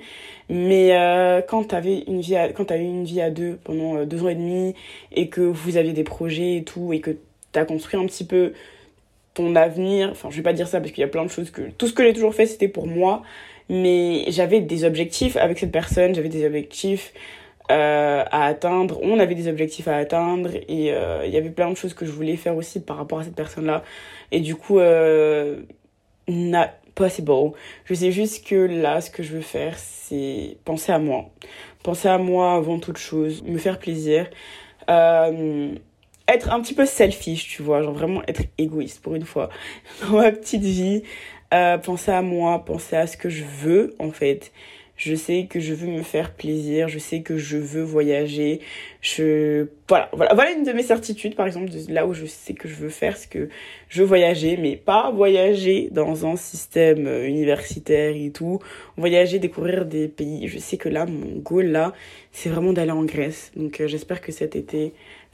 mais 0.49 0.95
euh, 0.95 1.41
quand 1.41 1.69
tu 1.69 1.75
avais 1.75 1.99
une 2.07 2.21
vie, 2.21 2.35
à, 2.35 2.49
quand 2.49 2.71
as 2.71 2.77
eu 2.77 2.83
une 2.83 3.05
vie 3.05 3.21
à 3.21 3.29
deux 3.29 3.59
pendant 3.63 3.97
euh, 3.97 4.05
deux 4.05 4.23
ans 4.23 4.29
et 4.29 4.35
demi 4.35 4.73
et 5.11 5.29
que 5.29 5.41
vous 5.41 5.77
aviez 5.77 5.93
des 5.93 6.03
projets 6.03 6.57
et 6.57 6.63
tout 6.63 6.93
et 6.93 6.99
que 6.99 7.11
tu 7.11 7.59
as 7.59 7.65
construit 7.65 7.99
un 7.99 8.05
petit 8.05 8.25
peu 8.25 8.53
ton 9.33 9.55
avenir, 9.55 10.09
enfin 10.11 10.29
je 10.31 10.37
vais 10.37 10.43
pas 10.43 10.53
dire 10.53 10.67
ça 10.67 10.79
parce 10.79 10.91
qu'il 10.91 11.01
y 11.01 11.05
a 11.05 11.09
plein 11.09 11.25
de 11.25 11.29
choses 11.29 11.49
que 11.49 11.61
tout 11.77 11.87
ce 11.87 11.93
que 11.93 12.03
j'ai 12.03 12.13
toujours 12.13 12.35
fait 12.35 12.45
c'était 12.45 12.67
pour 12.67 12.87
moi, 12.87 13.23
mais 13.69 14.25
j'avais 14.29 14.61
des 14.61 14.83
objectifs 14.83 15.37
avec 15.37 15.59
cette 15.59 15.71
personne, 15.71 16.13
j'avais 16.13 16.29
des 16.29 16.45
objectifs 16.45 17.13
euh, 17.71 18.23
à 18.29 18.45
atteindre, 18.45 18.99
on 19.01 19.19
avait 19.19 19.35
des 19.35 19.47
objectifs 19.47 19.87
à 19.87 19.95
atteindre 19.95 20.51
et 20.55 20.89
il 20.89 21.31
y 21.31 21.37
avait 21.37 21.49
plein 21.49 21.69
de 21.69 21.75
choses 21.75 21.93
que 21.93 22.05
je 22.05 22.11
voulais 22.11 22.35
faire 22.35 22.55
aussi 22.55 22.79
par 22.79 22.97
rapport 22.97 23.19
à 23.19 23.23
cette 23.23 23.35
personne 23.35 23.65
là 23.65 23.83
et 24.31 24.39
du 24.39 24.55
coup 24.55 24.79
possible. 26.95 27.51
Je 27.85 27.93
sais 27.93 28.11
juste 28.11 28.45
que 28.45 28.55
là, 28.55 29.01
ce 29.01 29.09
que 29.09 29.23
je 29.23 29.33
veux 29.33 29.41
faire, 29.41 29.77
c'est 29.77 30.57
penser 30.65 30.91
à 30.91 30.99
moi. 30.99 31.29
Penser 31.83 32.07
à 32.07 32.17
moi 32.17 32.53
avant 32.53 32.79
toute 32.79 32.97
chose, 32.97 33.43
me 33.43 33.57
faire 33.57 33.79
plaisir. 33.79 34.29
Euh, 34.89 35.75
être 36.27 36.51
un 36.51 36.61
petit 36.61 36.73
peu 36.73 36.85
selfish, 36.85 37.47
tu 37.47 37.61
vois, 37.61 37.81
genre 37.81 37.93
vraiment 37.93 38.21
être 38.27 38.43
égoïste 38.57 39.01
pour 39.01 39.15
une 39.15 39.25
fois 39.25 39.49
dans 40.01 40.17
ma 40.17 40.31
petite 40.31 40.63
vie. 40.63 41.03
Euh, 41.53 41.77
penser 41.77 42.11
à 42.11 42.21
moi, 42.21 42.65
penser 42.65 42.95
à 42.95 43.05
ce 43.05 43.15
que 43.15 43.29
je 43.29 43.43
veux 43.43 43.95
en 43.99 44.09
fait 44.11 44.51
je 44.95 45.15
sais 45.15 45.47
que 45.49 45.59
je 45.59 45.73
veux 45.73 45.87
me 45.87 46.03
faire 46.03 46.33
plaisir, 46.33 46.87
je 46.87 46.99
sais 46.99 47.21
que 47.21 47.37
je 47.37 47.57
veux 47.57 47.81
voyager. 47.81 48.61
Je 49.01 49.67
voilà, 49.89 50.09
voilà, 50.13 50.33
voilà 50.33 50.51
une 50.51 50.63
de 50.63 50.71
mes 50.71 50.83
certitudes 50.83 51.35
par 51.35 51.47
exemple 51.47 51.71
là 51.89 52.05
où 52.05 52.13
je 52.13 52.25
sais 52.25 52.53
que 52.53 52.67
je 52.67 52.75
veux 52.75 52.89
faire 52.89 53.17
ce 53.17 53.27
que 53.27 53.49
je 53.89 54.01
veux 54.01 54.07
voyager 54.07 54.55
mais 54.57 54.75
pas 54.75 55.11
voyager 55.11 55.89
dans 55.91 56.25
un 56.25 56.35
système 56.35 57.07
euh, 57.07 57.27
universitaire 57.27 58.15
et 58.15 58.31
tout, 58.31 58.59
voyager 58.95 59.39
découvrir 59.39 59.85
des 59.85 60.07
pays. 60.07 60.47
Je 60.47 60.59
sais 60.59 60.77
que 60.77 60.89
là 60.89 61.05
mon 61.05 61.39
goal 61.39 61.65
là, 61.65 61.93
c'est 62.31 62.49
vraiment 62.49 62.73
d'aller 62.73 62.91
en 62.91 63.03
Grèce. 63.03 63.51
Donc 63.55 63.81
euh, 63.81 63.87
j'espère 63.87 64.21
que 64.21 64.31
cet 64.31 64.55
été 64.55 64.93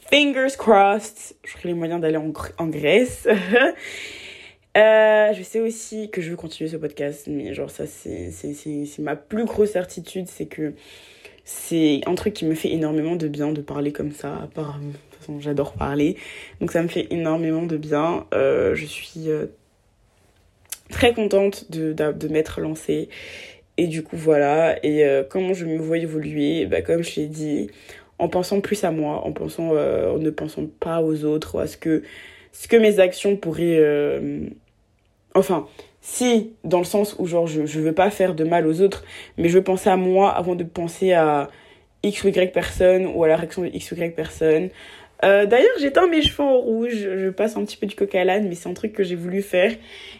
fingers 0.09 0.55
crossed, 0.57 1.35
j'aurai 1.43 1.69
les 1.69 1.73
moyens 1.73 1.99
d'aller 2.01 2.17
en, 2.17 2.31
en 2.57 2.67
Grèce. 2.67 3.27
Euh, 4.79 5.33
je 5.33 5.43
sais 5.43 5.59
aussi 5.59 6.09
que 6.09 6.21
je 6.21 6.29
veux 6.29 6.35
continuer 6.37 6.69
ce 6.69 6.77
podcast, 6.77 7.27
mais 7.27 7.53
genre 7.53 7.69
ça 7.69 7.85
c'est 7.85 8.31
ma 8.99 9.15
plus 9.15 9.45
grosse 9.45 9.71
certitude, 9.71 10.27
c'est 10.27 10.45
que 10.45 10.73
c'est 11.43 12.01
un 12.05 12.15
truc 12.15 12.33
qui 12.33 12.45
me 12.45 12.55
fait 12.55 12.71
énormément 12.71 13.15
de 13.15 13.27
bien 13.27 13.51
de 13.51 13.61
parler 13.61 13.91
comme 13.91 14.11
ça, 14.11 14.37
à 14.37 14.47
part, 14.47 14.79
de 14.79 14.91
toute 14.91 15.19
façon 15.19 15.39
j'adore 15.41 15.73
parler, 15.73 16.15
donc 16.61 16.71
ça 16.71 16.81
me 16.81 16.87
fait 16.87 17.07
énormément 17.11 17.63
de 17.63 17.75
bien. 17.75 18.25
Euh, 18.33 18.73
je 18.75 18.85
suis 18.85 19.29
euh, 19.29 19.47
très 20.89 21.13
contente 21.13 21.69
de, 21.71 21.91
de, 21.93 22.27
m'être 22.29 22.61
lancée. 22.61 23.09
Et 23.77 23.87
du 23.87 24.03
coup 24.03 24.17
voilà, 24.17 24.77
et 24.85 25.05
comment 25.29 25.53
je 25.53 25.65
me 25.65 25.77
vois 25.77 25.97
évoluer, 25.97 26.65
bah, 26.65 26.81
comme 26.81 27.03
je 27.03 27.21
l'ai 27.21 27.27
dit, 27.27 27.69
en 28.17 28.27
pensant 28.27 28.61
plus 28.61 28.83
à 28.83 28.91
moi, 28.91 29.25
en 29.25 29.31
pensant, 29.31 29.69
en 29.71 30.17
ne 30.17 30.29
pensant 30.29 30.65
pas 30.79 31.01
aux 31.01 31.23
autres, 31.23 31.55
ou 31.55 31.59
à 31.59 31.67
ce 31.67 31.77
que 31.77 32.03
ce 32.51 32.67
que 32.67 32.77
mes 32.77 32.99
actions 32.99 33.35
pourraient... 33.35 33.79
Euh, 33.79 34.41
enfin, 35.35 35.67
si, 36.01 36.53
dans 36.63 36.79
le 36.79 36.85
sens 36.85 37.15
où 37.19 37.25
genre 37.25 37.47
je, 37.47 37.65
je 37.65 37.79
veux 37.79 37.93
pas 37.93 38.09
faire 38.09 38.35
de 38.35 38.43
mal 38.43 38.67
aux 38.67 38.81
autres, 38.81 39.03
mais 39.37 39.49
je 39.49 39.57
veux 39.57 39.63
penser 39.63 39.89
à 39.89 39.97
moi 39.97 40.31
avant 40.31 40.55
de 40.55 40.63
penser 40.63 41.13
à 41.13 41.49
X 42.03 42.23
ou 42.23 42.29
Y 42.29 42.53
personne 42.53 43.07
ou 43.07 43.23
à 43.23 43.27
la 43.27 43.35
réaction 43.35 43.63
de 43.63 43.67
X 43.67 43.91
ou 43.91 43.95
Y 43.95 44.15
personne. 44.15 44.69
Euh, 45.25 45.45
D'ailleurs, 45.45 45.75
j'éteins 45.79 46.07
mes 46.07 46.21
cheveux 46.21 46.43
en 46.43 46.57
rouge. 46.57 46.93
Je 46.93 47.29
passe 47.29 47.57
un 47.57 47.65
petit 47.65 47.75
peu 47.75 47.85
du 47.87 47.95
coq 47.95 48.13
à 48.15 48.23
l'âne, 48.23 48.47
mais 48.47 48.55
c'est 48.55 48.69
un 48.69 48.73
truc 48.73 48.93
que 48.93 49.03
j'ai 49.03 49.15
voulu 49.15 49.41
faire. 49.41 49.75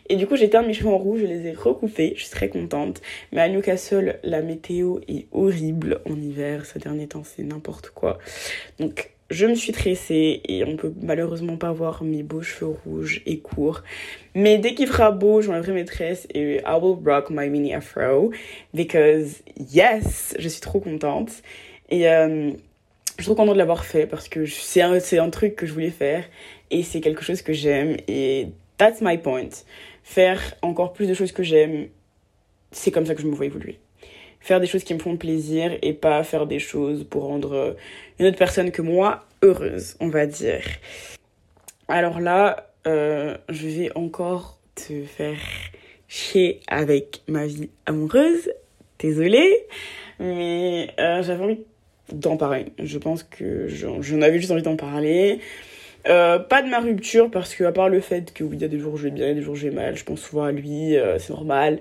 Et 0.09 0.15
du 0.15 0.27
coup, 0.27 0.35
j'éteins 0.35 0.61
mes 0.61 0.73
cheveux 0.73 0.89
en 0.89 0.97
rouge, 0.97 1.21
je 1.21 1.25
les 1.25 1.47
ai 1.47 1.53
recoupés. 1.53 2.13
Je 2.15 2.23
suis 2.23 2.31
très 2.31 2.49
contente. 2.49 3.01
Mais 3.31 3.41
à 3.41 3.47
Newcastle, 3.47 4.19
la 4.23 4.41
météo 4.41 4.99
est 5.07 5.27
horrible 5.31 6.01
en 6.05 6.15
hiver. 6.19 6.65
Ces 6.65 6.79
derniers 6.79 7.07
temps, 7.07 7.23
c'est 7.23 7.43
n'importe 7.43 7.91
quoi. 7.91 8.17
Donc, 8.79 9.11
je 9.29 9.45
me 9.45 9.55
suis 9.55 9.71
tressée 9.71 10.41
et 10.47 10.63
on 10.63 10.75
peut 10.75 10.93
malheureusement 11.01 11.57
pas 11.57 11.71
voir 11.71 12.03
mes 12.03 12.23
beaux 12.23 12.41
cheveux 12.41 12.71
rouges 12.83 13.21
et 13.25 13.39
courts. 13.39 13.83
Mais 14.33 14.57
dès 14.57 14.73
qu'il 14.73 14.87
fera 14.87 15.11
beau, 15.11 15.41
j'enlèverai 15.41 15.71
mes 15.73 15.85
tresses 15.85 16.27
et 16.33 16.61
I 16.65 16.79
will 16.81 16.97
rock 17.05 17.29
my 17.29 17.49
mini 17.49 17.73
afro 17.73 18.31
because 18.73 19.43
yes, 19.71 20.35
je 20.39 20.49
suis 20.49 20.61
trop 20.61 20.79
contente. 20.79 21.43
Et 21.89 22.09
euh, 22.09 22.51
je 23.17 23.23
suis 23.23 23.25
trop 23.25 23.35
contente 23.35 23.55
de 23.55 23.59
l'avoir 23.59 23.85
fait 23.85 24.07
parce 24.07 24.29
que 24.29 24.45
c'est 24.45 24.81
un, 24.81 24.93
un 24.93 25.29
truc 25.29 25.55
que 25.55 25.65
je 25.65 25.73
voulais 25.73 25.91
faire 25.91 26.25
et 26.71 26.83
c'est 26.83 27.01
quelque 27.01 27.23
chose 27.23 27.41
que 27.41 27.53
j'aime 27.53 27.97
et 28.07 28.47
that's 28.77 29.01
my 29.01 29.17
point. 29.17 29.49
Faire 30.03 30.41
encore 30.63 30.93
plus 30.93 31.07
de 31.07 31.13
choses 31.13 31.31
que 31.31 31.43
j'aime, 31.43 31.87
c'est 32.71 32.91
comme 32.91 33.05
ça 33.05 33.13
que 33.13 33.21
je 33.21 33.27
me 33.27 33.35
vois 33.35 33.45
évoluer 33.45 33.79
faire 34.49 34.59
des 34.59 34.65
choses 34.65 34.83
qui 34.83 34.95
me 34.95 34.99
font 34.99 35.15
plaisir 35.15 35.77
et 35.83 35.93
pas 35.93 36.23
faire 36.23 36.47
des 36.47 36.57
choses 36.57 37.03
pour 37.07 37.25
rendre 37.25 37.75
une 38.17 38.25
autre 38.25 38.37
personne 38.37 38.71
que 38.71 38.81
moi 38.81 39.23
heureuse, 39.43 39.95
on 39.99 40.09
va 40.09 40.25
dire. 40.25 40.63
Alors 41.87 42.19
là, 42.19 42.71
euh, 42.87 43.37
je 43.47 43.67
vais 43.67 43.91
encore 43.93 44.57
te 44.73 45.03
faire 45.03 45.37
chier 46.07 46.61
avec 46.67 47.21
ma 47.27 47.45
vie 47.45 47.69
amoureuse. 47.85 48.51
Désolée, 48.97 49.67
mais 50.19 50.89
euh, 50.99 51.21
j'avais 51.21 51.43
envie 51.43 51.59
d'en 52.11 52.35
parler. 52.35 52.73
Je 52.79 52.97
pense 52.97 53.21
que 53.21 53.67
j'en 53.67 54.21
avais 54.23 54.39
juste 54.39 54.51
envie 54.51 54.63
d'en 54.63 54.75
parler. 54.75 55.41
Euh, 56.07 56.39
pas 56.39 56.63
de 56.63 56.69
ma 56.69 56.79
rupture 56.79 57.29
parce 57.29 57.53
que 57.53 57.65
à 57.65 57.71
part 57.71 57.87
le 57.87 57.99
fait 57.99 58.33
que 58.33 58.43
oui, 58.43 58.55
il 58.55 58.61
y 58.63 58.65
a 58.65 58.67
des 58.67 58.79
jours 58.79 58.95
où 58.95 58.97
je 58.97 59.03
vais 59.03 59.11
bien, 59.11 59.35
des 59.35 59.43
jours 59.43 59.53
où 59.53 59.57
je 59.57 59.67
vais 59.67 59.75
mal, 59.75 59.95
je 59.95 60.03
pense 60.03 60.21
souvent 60.21 60.43
à 60.43 60.51
lui, 60.51 60.95
c'est 61.19 61.29
normal. 61.29 61.79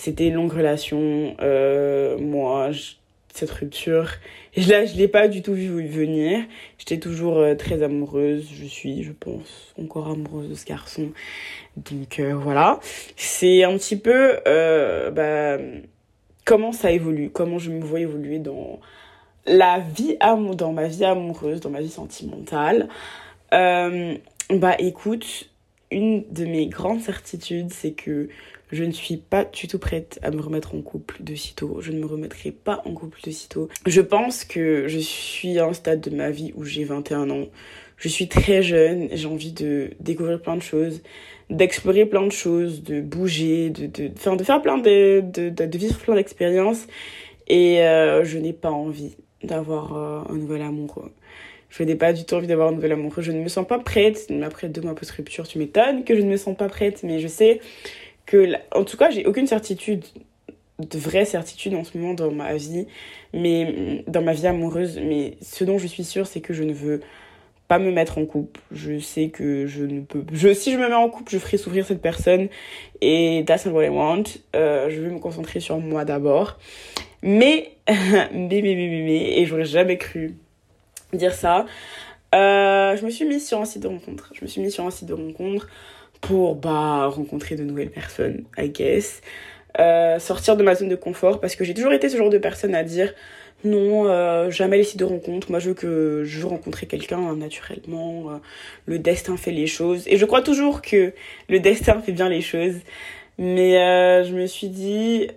C'était 0.00 0.28
une 0.28 0.34
longue 0.34 0.52
relation. 0.52 1.34
Euh, 1.40 2.18
moi, 2.18 2.70
cette 3.34 3.50
rupture, 3.50 4.08
et 4.54 4.62
là, 4.62 4.84
je 4.84 4.94
l'ai 4.94 5.08
pas 5.08 5.26
du 5.26 5.42
tout 5.42 5.54
vu 5.54 5.88
venir. 5.88 6.44
J'étais 6.78 6.98
toujours 6.98 7.38
euh, 7.38 7.56
très 7.56 7.82
amoureuse. 7.82 8.46
Je 8.48 8.64
suis, 8.64 9.02
je 9.02 9.10
pense, 9.10 9.74
encore 9.76 10.06
amoureuse 10.06 10.48
de 10.50 10.54
ce 10.54 10.64
garçon. 10.64 11.10
Donc 11.76 12.20
euh, 12.20 12.32
voilà. 12.32 12.78
C'est 13.16 13.64
un 13.64 13.76
petit 13.76 13.96
peu 13.96 14.36
bah, 15.10 15.58
comment 16.44 16.70
ça 16.70 16.92
évolue, 16.92 17.30
comment 17.30 17.58
je 17.58 17.72
me 17.72 17.80
vois 17.80 17.98
évoluer 17.98 18.38
dans 18.38 18.78
la 19.46 19.80
vie 19.80 20.16
dans 20.54 20.72
ma 20.72 20.86
vie 20.86 21.04
amoureuse, 21.04 21.58
dans 21.58 21.70
ma 21.70 21.80
vie 21.80 21.90
sentimentale? 21.90 22.88
bah 23.50 24.76
écoute, 24.78 25.50
une 25.90 26.24
de 26.30 26.44
mes 26.44 26.68
grandes 26.68 27.00
certitudes, 27.00 27.72
c'est 27.72 27.92
que 27.92 28.28
je 28.70 28.84
ne 28.84 28.92
suis 28.92 29.16
pas 29.16 29.44
du 29.44 29.66
tout 29.66 29.78
prête 29.78 30.18
à 30.22 30.30
me 30.30 30.40
remettre 30.40 30.74
en 30.74 30.82
couple 30.82 31.16
de 31.20 31.34
sitôt. 31.34 31.78
Je 31.80 31.92
ne 31.92 32.00
me 32.00 32.06
remettrai 32.06 32.50
pas 32.50 32.82
en 32.84 32.92
couple 32.92 33.20
de 33.24 33.30
sitôt. 33.30 33.68
Je 33.86 34.00
pense 34.00 34.44
que 34.44 34.88
je 34.88 34.98
suis 34.98 35.58
à 35.58 35.66
un 35.66 35.72
stade 35.72 36.00
de 36.00 36.14
ma 36.14 36.30
vie 36.30 36.52
où 36.54 36.64
j'ai 36.64 36.84
21 36.84 37.30
ans. 37.30 37.46
Je 37.96 38.08
suis 38.08 38.28
très 38.28 38.62
jeune, 38.62 39.08
j'ai 39.12 39.26
envie 39.26 39.52
de 39.52 39.90
découvrir 39.98 40.40
plein 40.40 40.56
de 40.56 40.62
choses, 40.62 41.02
d'explorer 41.50 42.06
plein 42.06 42.24
de 42.24 42.32
choses, 42.32 42.82
de 42.82 43.00
bouger, 43.00 43.70
de, 43.70 43.86
de, 43.86 44.08
de, 44.08 44.44
faire 44.44 44.62
plein 44.62 44.78
de, 44.78 45.20
de, 45.20 45.48
de 45.48 45.78
vivre 45.78 45.98
plein 45.98 46.14
d'expériences. 46.14 46.86
Et 47.48 47.82
euh, 47.82 48.22
je 48.24 48.38
n'ai 48.38 48.52
pas 48.52 48.70
envie 48.70 49.16
d'avoir 49.42 49.96
euh, 49.96 50.32
un 50.32 50.36
nouvel 50.36 50.62
amoureux. 50.62 51.12
Je 51.70 51.82
n'ai 51.82 51.96
pas 51.96 52.12
du 52.12 52.24
tout 52.24 52.34
envie 52.34 52.46
d'avoir 52.46 52.68
un 52.68 52.72
nouvel 52.72 52.92
amoureux. 52.92 53.22
Je 53.22 53.32
ne 53.32 53.40
me 53.40 53.48
sens 53.48 53.66
pas 53.66 53.78
prête. 53.78 54.30
Après 54.42 54.68
deux 54.68 54.80
mois 54.80 54.94
post-rupture, 54.94 55.46
tu 55.46 55.58
m'étonnes 55.58 56.04
que 56.04 56.14
je 56.14 56.20
ne 56.20 56.30
me 56.30 56.36
sens 56.36 56.56
pas 56.56 56.68
prête. 56.68 57.02
Mais 57.02 57.20
je 57.20 57.28
sais 57.28 57.60
que, 58.28 58.52
en 58.72 58.84
tout 58.84 58.98
cas, 58.98 59.10
j'ai 59.10 59.24
aucune 59.24 59.46
certitude, 59.46 60.04
de 60.78 60.98
vraie 60.98 61.24
certitude 61.24 61.74
en 61.74 61.82
ce 61.82 61.96
moment 61.96 62.12
dans 62.12 62.30
ma 62.30 62.54
vie, 62.54 62.86
mais 63.32 64.04
dans 64.06 64.20
ma 64.22 64.34
vie 64.34 64.46
amoureuse. 64.46 65.00
Mais 65.02 65.38
ce 65.40 65.64
dont 65.64 65.78
je 65.78 65.86
suis 65.86 66.04
sûre, 66.04 66.26
c'est 66.26 66.40
que 66.40 66.52
je 66.52 66.62
ne 66.62 66.74
veux 66.74 67.00
pas 67.68 67.78
me 67.78 67.90
mettre 67.90 68.18
en 68.18 68.26
couple. 68.26 68.60
Je 68.70 68.98
sais 68.98 69.30
que 69.30 69.66
je 69.66 69.82
ne 69.82 70.02
peux. 70.02 70.24
Je, 70.30 70.52
si 70.52 70.72
je 70.72 70.76
me 70.76 70.88
mets 70.88 70.94
en 70.94 71.08
couple, 71.08 71.32
je 71.32 71.38
ferai 71.38 71.56
souffrir 71.56 71.86
cette 71.86 72.02
personne. 72.02 72.48
Et 73.00 73.44
that's 73.46 73.64
not 73.64 73.72
what 73.72 73.84
I 73.84 73.88
want. 73.88 74.24
Euh, 74.54 74.90
je 74.90 75.00
vais 75.00 75.08
me 75.08 75.18
concentrer 75.18 75.60
sur 75.60 75.78
moi 75.78 76.04
d'abord. 76.04 76.58
Mais, 77.22 77.72
mais, 77.88 78.28
mais, 78.32 78.60
mais, 78.62 79.02
mais, 79.04 79.38
et 79.38 79.46
j'aurais 79.46 79.64
jamais 79.64 79.96
cru 79.96 80.34
dire 81.14 81.32
ça. 81.32 81.64
Euh, 82.34 82.94
je 82.94 83.04
me 83.06 83.10
suis 83.10 83.24
mise 83.24 83.48
sur 83.48 83.58
un 83.58 83.64
site 83.64 83.82
de 83.82 83.88
rencontre. 83.88 84.30
Je 84.34 84.44
me 84.44 84.46
suis 84.48 84.60
mise 84.60 84.74
sur 84.74 84.84
un 84.84 84.90
site 84.90 85.08
de 85.08 85.14
rencontre 85.14 85.66
pour 86.20 86.56
bah, 86.56 87.06
rencontrer 87.06 87.56
de 87.56 87.62
nouvelles 87.62 87.90
personnes, 87.90 88.44
I 88.56 88.68
guess. 88.68 89.20
Euh, 89.78 90.18
sortir 90.18 90.56
de 90.56 90.64
ma 90.64 90.74
zone 90.74 90.88
de 90.88 90.96
confort 90.96 91.40
parce 91.40 91.54
que 91.54 91.62
j'ai 91.62 91.74
toujours 91.74 91.92
été 91.92 92.08
ce 92.08 92.16
genre 92.16 92.30
de 92.30 92.38
personne 92.38 92.74
à 92.74 92.82
dire 92.82 93.14
non, 93.64 94.06
euh, 94.06 94.50
jamais 94.50 94.76
les 94.76 94.84
sites 94.84 94.98
de 94.98 95.04
rencontre. 95.04 95.50
Moi, 95.50 95.60
je 95.60 95.68
veux 95.68 95.74
que 95.74 96.22
je 96.24 96.40
veux 96.40 96.46
rencontrer 96.46 96.86
quelqu'un 96.86 97.18
hein, 97.18 97.36
naturellement. 97.36 98.30
Euh, 98.30 98.38
le 98.86 98.98
destin 98.98 99.36
fait 99.36 99.50
les 99.50 99.66
choses. 99.66 100.04
Et 100.08 100.16
je 100.16 100.24
crois 100.24 100.42
toujours 100.42 100.82
que 100.82 101.12
le 101.48 101.60
destin 101.60 102.00
fait 102.00 102.12
bien 102.12 102.28
les 102.28 102.40
choses. 102.40 102.76
Mais 103.38 103.74
je 104.24 104.32
me 104.34 104.46
suis 104.46 104.68
dit, 104.68 105.28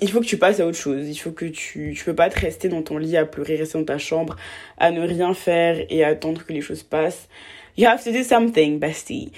il 0.00 0.10
faut 0.10 0.20
que 0.20 0.26
tu 0.26 0.36
passes 0.38 0.60
à 0.60 0.66
autre 0.66 0.78
chose. 0.78 1.08
Il 1.08 1.16
faut 1.16 1.32
que 1.32 1.46
tu, 1.46 1.94
tu 1.96 2.04
peux 2.04 2.14
pas 2.14 2.28
te 2.30 2.38
rester 2.38 2.68
dans 2.68 2.82
ton 2.82 2.98
lit 2.98 3.16
à 3.16 3.24
pleurer, 3.24 3.56
rester 3.56 3.78
dans 3.78 3.84
ta 3.84 3.98
chambre, 3.98 4.36
à 4.78 4.92
ne 4.92 5.00
rien 5.06 5.34
faire 5.34 5.84
et 5.90 6.04
attendre 6.04 6.44
que 6.44 6.52
les 6.52 6.60
choses 6.60 6.84
passent. 6.84 7.28
You 7.76 7.88
have 7.88 8.04
to 8.04 8.12
do 8.12 8.22
something, 8.22 8.78
bestie. 8.78 9.32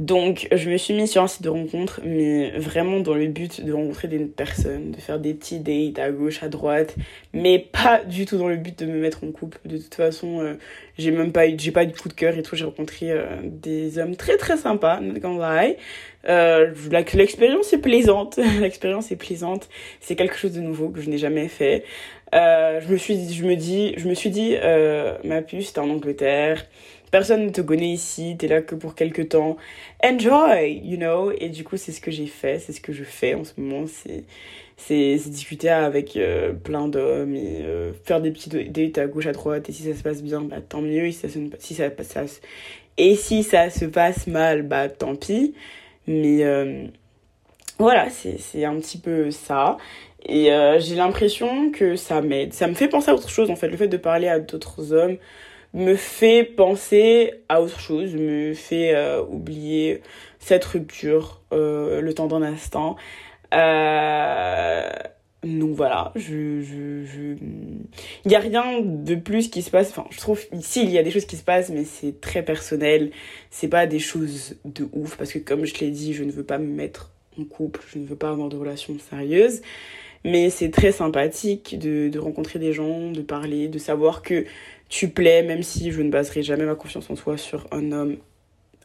Donc, 0.00 0.48
je 0.50 0.70
me 0.70 0.78
suis 0.78 0.94
mis 0.94 1.06
sur 1.06 1.22
un 1.22 1.26
site 1.26 1.42
de 1.42 1.50
rencontre, 1.50 2.00
mais 2.02 2.50
vraiment 2.56 3.00
dans 3.00 3.12
le 3.12 3.26
but 3.26 3.62
de 3.62 3.72
rencontrer 3.72 4.08
des 4.08 4.18
personnes, 4.20 4.92
de 4.92 4.96
faire 4.96 5.20
des 5.20 5.34
petits 5.34 5.58
dates 5.58 5.98
à 5.98 6.10
gauche, 6.10 6.42
à 6.42 6.48
droite, 6.48 6.96
mais 7.34 7.58
pas 7.58 8.02
du 8.02 8.24
tout 8.24 8.38
dans 8.38 8.48
le 8.48 8.56
but 8.56 8.78
de 8.78 8.86
me 8.86 8.98
mettre 8.98 9.22
en 9.24 9.30
couple. 9.30 9.58
De 9.66 9.76
toute 9.76 9.94
façon, 9.94 10.40
euh, 10.40 10.54
j'ai 10.96 11.10
même 11.10 11.32
pas 11.32 11.46
eu, 11.48 11.54
j'ai 11.58 11.70
pas 11.70 11.84
eu 11.84 11.88
de 11.88 11.96
coup 11.96 12.08
de 12.08 12.14
cœur 12.14 12.36
et 12.38 12.42
tout. 12.42 12.56
J'ai 12.56 12.64
rencontré 12.64 13.10
euh, 13.10 13.24
des 13.44 13.98
hommes 13.98 14.16
très 14.16 14.38
très 14.38 14.56
sympas, 14.56 15.00
not 15.00 15.20
gonna 15.20 15.64
lie. 15.64 15.76
Euh, 16.28 16.72
l'expérience 17.12 17.72
est 17.74 17.78
plaisante, 17.78 18.40
l'expérience 18.60 19.12
est 19.12 19.16
plaisante. 19.16 19.68
C'est 20.00 20.16
quelque 20.16 20.36
chose 20.36 20.52
de 20.52 20.60
nouveau 20.60 20.88
que 20.88 21.02
je 21.02 21.10
n'ai 21.10 21.18
jamais 21.18 21.48
fait. 21.48 21.84
Euh, 22.34 22.80
je 22.80 22.90
me 22.90 22.96
suis, 22.96 23.30
je 23.30 23.44
me 23.44 23.54
dis, 23.54 23.92
je 23.98 24.08
me 24.08 24.14
suis 24.14 24.30
dit, 24.30 24.56
ma 25.24 25.42
puce, 25.42 25.74
t'es 25.74 25.80
en 25.80 25.90
Angleterre 25.90 26.64
personne 27.10 27.46
ne 27.46 27.50
te 27.50 27.60
connaît 27.60 27.90
ici, 27.90 28.36
t'es 28.38 28.48
là 28.48 28.62
que 28.62 28.74
pour 28.74 28.94
quelques 28.94 29.30
temps. 29.30 29.56
Enjoy, 30.02 30.80
you 30.84 30.96
know. 30.96 31.32
Et 31.38 31.48
du 31.48 31.64
coup, 31.64 31.76
c'est 31.76 31.92
ce 31.92 32.00
que 32.00 32.10
j'ai 32.10 32.26
fait, 32.26 32.58
c'est 32.58 32.72
ce 32.72 32.80
que 32.80 32.92
je 32.92 33.04
fais 33.04 33.34
en 33.34 33.44
ce 33.44 33.52
moment. 33.58 33.86
C'est 33.86 34.24
c'est 34.86 35.16
discuter 35.28 35.68
avec 35.68 36.16
euh, 36.16 36.52
plein 36.52 36.88
d'hommes 36.88 37.34
et 37.36 37.60
euh, 37.62 37.92
faire 38.04 38.20
des 38.20 38.30
petits 38.30 38.48
dates 38.48 38.98
à 38.98 39.06
gauche 39.06 39.26
à 39.26 39.32
droite 39.32 39.68
et 39.68 39.72
si 39.72 39.82
ça 39.82 39.94
se 39.94 40.02
passe 40.02 40.22
bien 40.22 40.40
bah 40.40 40.60
tant 40.66 40.80
mieux 40.80 41.06
et 41.06 41.12
si 41.12 41.20
ça 41.20 41.28
se, 41.28 41.38
si 41.58 41.74
ça, 41.74 41.90
ça, 42.02 42.24
et 42.96 43.14
si 43.14 43.42
ça 43.42 43.68
se 43.70 43.84
passe 43.84 44.26
mal 44.26 44.62
bah 44.62 44.88
tant 44.88 45.16
pis 45.16 45.54
mais 46.06 46.44
euh, 46.44 46.86
voilà 47.78 48.08
c'est 48.10 48.64
un 48.64 48.76
petit 48.80 48.98
peu 48.98 49.30
ça 49.30 49.76
et 50.24 50.50
j'ai 50.78 50.96
l'impression 50.96 51.70
que 51.70 51.96
ça 51.96 52.20
m'aide 52.22 52.52
ça 52.52 52.66
me 52.66 52.74
fait 52.74 52.88
penser 52.88 53.10
à 53.10 53.14
autre 53.14 53.30
chose 53.30 53.50
en 53.50 53.56
fait 53.56 53.68
le 53.68 53.76
fait 53.76 53.88
de 53.88 53.96
parler 53.96 54.28
à 54.28 54.38
d'autres 54.38 54.92
hommes 54.92 55.18
me 55.72 55.94
fait 55.94 56.44
penser 56.44 57.32
à 57.48 57.62
autre 57.62 57.78
chose, 57.78 58.14
me 58.14 58.54
fait 58.54 58.94
euh, 58.94 59.22
oublier 59.22 60.02
cette 60.38 60.64
rupture 60.64 61.40
euh, 61.52 62.00
le 62.00 62.14
temps 62.14 62.26
d'un 62.26 62.42
instant. 62.42 62.96
Euh, 63.54 64.90
donc 65.42 65.70
voilà, 65.74 66.12
je, 66.16 66.60
je, 66.60 67.04
je... 67.04 67.34
il 68.24 68.28
n'y 68.28 68.34
a 68.34 68.40
rien 68.40 68.80
de 68.82 69.14
plus 69.14 69.48
qui 69.48 69.62
se 69.62 69.70
passe. 69.70 69.90
Enfin, 69.90 70.06
je 70.10 70.18
trouve 70.18 70.40
ici 70.52 70.82
il 70.82 70.90
y 70.90 70.98
a 70.98 71.02
des 71.02 71.10
choses 71.10 71.24
qui 71.24 71.36
se 71.36 71.44
passent, 71.44 71.70
mais 71.70 71.84
c'est 71.84 72.20
très 72.20 72.42
personnel. 72.42 73.10
C'est 73.50 73.68
pas 73.68 73.86
des 73.86 74.00
choses 74.00 74.56
de 74.64 74.88
ouf 74.92 75.16
parce 75.16 75.32
que 75.32 75.38
comme 75.38 75.64
je 75.64 75.78
l'ai 75.78 75.90
dit, 75.90 76.12
je 76.12 76.24
ne 76.24 76.30
veux 76.30 76.44
pas 76.44 76.58
me 76.58 76.66
mettre 76.66 77.10
en 77.38 77.44
couple, 77.44 77.80
je 77.92 77.98
ne 77.98 78.06
veux 78.06 78.16
pas 78.16 78.30
avoir 78.30 78.48
de 78.48 78.56
relations 78.56 78.96
sérieuses. 79.08 79.62
Mais 80.24 80.50
c'est 80.50 80.70
très 80.70 80.92
sympathique 80.92 81.78
de, 81.78 82.10
de 82.10 82.18
rencontrer 82.18 82.58
des 82.58 82.74
gens, 82.74 83.10
de 83.10 83.22
parler, 83.22 83.68
de 83.68 83.78
savoir 83.78 84.20
que 84.20 84.44
tu 84.90 85.08
plais, 85.08 85.42
même 85.42 85.62
si 85.62 85.92
je 85.92 86.02
ne 86.02 86.10
baserai 86.10 86.42
jamais 86.42 86.66
ma 86.66 86.74
confiance 86.74 87.08
en 87.08 87.14
toi 87.14 87.38
sur 87.38 87.66
un 87.70 87.92
homme. 87.92 88.18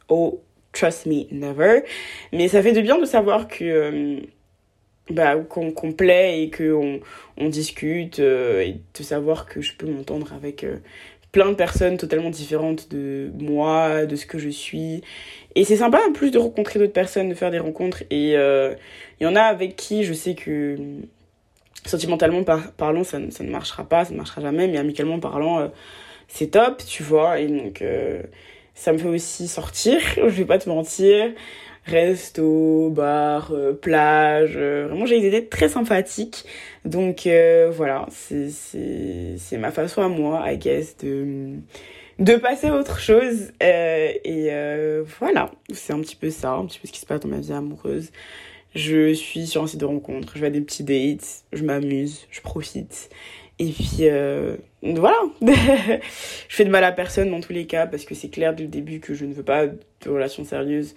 Oh, 0.08 0.40
trust 0.72 1.04
me, 1.06 1.26
never. 1.32 1.82
Mais 2.32 2.48
ça 2.48 2.62
fait 2.62 2.72
de 2.72 2.80
bien 2.80 2.98
de 2.98 3.04
savoir 3.04 3.48
que 3.48 3.64
euh, 3.64 4.20
bah, 5.10 5.36
qu'on 5.36 5.92
plaît 5.92 6.42
et 6.42 6.50
qu'on 6.50 7.00
on 7.36 7.48
discute 7.48 8.20
euh, 8.20 8.60
et 8.60 8.76
de 8.96 9.02
savoir 9.02 9.46
que 9.46 9.60
je 9.60 9.74
peux 9.74 9.86
m'entendre 9.86 10.32
avec 10.32 10.62
euh, 10.62 10.76
plein 11.32 11.50
de 11.50 11.56
personnes 11.56 11.96
totalement 11.96 12.30
différentes 12.30 12.88
de 12.88 13.32
moi, 13.40 14.06
de 14.06 14.14
ce 14.14 14.26
que 14.26 14.38
je 14.38 14.48
suis. 14.48 15.02
Et 15.56 15.64
c'est 15.64 15.76
sympa 15.76 16.00
en 16.08 16.12
plus 16.12 16.30
de 16.30 16.38
rencontrer 16.38 16.78
d'autres 16.78 16.92
personnes, 16.92 17.28
de 17.28 17.34
faire 17.34 17.50
des 17.50 17.58
rencontres. 17.58 18.04
Et 18.10 18.34
il 18.34 18.76
y 19.24 19.26
en 19.26 19.34
a 19.34 19.42
avec 19.42 19.74
qui 19.74 20.04
je 20.04 20.12
sais 20.12 20.34
que 20.34 20.76
sentimentalement 21.86 22.42
parlant, 22.44 23.04
ça, 23.04 23.18
ne 23.18 23.50
marchera 23.50 23.84
pas, 23.84 24.04
ça 24.04 24.12
ne 24.12 24.16
marchera 24.16 24.40
jamais, 24.40 24.68
mais 24.68 24.78
amicalement 24.78 25.18
parlant, 25.18 25.60
euh, 25.60 25.68
c'est 26.28 26.48
top, 26.52 26.82
tu 26.86 27.02
vois. 27.02 27.40
Et 27.40 27.48
donc, 27.48 27.82
euh, 27.82 28.22
ça 28.74 28.92
me 28.92 28.98
fait 28.98 29.08
aussi 29.08 29.48
sortir, 29.48 30.00
je 30.16 30.28
vais 30.28 30.44
pas 30.44 30.58
te 30.58 30.68
mentir. 30.68 31.32
Resto, 31.84 32.90
bar, 32.90 33.52
euh, 33.52 33.72
plage, 33.72 34.56
vraiment 34.56 35.06
j'ai 35.06 35.20
des 35.20 35.28
idées 35.28 35.46
très 35.46 35.68
sympathiques. 35.68 36.44
Donc 36.84 37.28
voilà, 37.70 38.06
c'est 38.10 39.58
ma 39.58 39.70
façon 39.70 40.02
à 40.02 40.08
moi, 40.08 40.42
I 40.50 40.58
guess, 40.58 40.96
de, 40.96 41.52
de 42.18 42.34
passer 42.36 42.66
à 42.68 42.74
autre 42.74 42.98
chose. 42.98 43.52
et 43.60 44.50
voilà, 45.20 45.52
c'est 45.72 45.92
un 45.92 46.00
petit 46.00 46.16
peu 46.16 46.30
ça, 46.30 46.54
un 46.54 46.66
petit 46.66 46.80
peu 46.80 46.88
ce 46.88 46.92
qui 46.92 47.00
se 47.00 47.06
passe 47.06 47.20
dans 47.20 47.28
ma 47.28 47.38
vie 47.38 47.52
amoureuse. 47.52 48.10
Je 48.76 49.14
suis 49.14 49.46
sur 49.46 49.62
un 49.62 49.66
site 49.66 49.80
de 49.80 49.86
rencontre, 49.86 50.34
je 50.34 50.40
vais 50.42 50.48
à 50.48 50.50
des 50.50 50.60
petits 50.60 50.84
dates, 50.84 51.44
je 51.50 51.64
m'amuse, 51.64 52.26
je 52.30 52.42
profite. 52.42 53.08
Et 53.58 53.70
puis 53.70 54.00
euh, 54.02 54.58
voilà, 54.82 55.16
je 55.40 56.54
fais 56.54 56.66
de 56.66 56.68
mal 56.68 56.84
à 56.84 56.92
personne 56.92 57.30
dans 57.30 57.40
tous 57.40 57.54
les 57.54 57.64
cas 57.64 57.86
parce 57.86 58.04
que 58.04 58.14
c'est 58.14 58.28
clair 58.28 58.54
dès 58.54 58.64
le 58.64 58.68
début 58.68 59.00
que 59.00 59.14
je 59.14 59.24
ne 59.24 59.32
veux 59.32 59.42
pas 59.42 59.66
de 59.66 60.10
relations 60.10 60.44
sérieuses, 60.44 60.94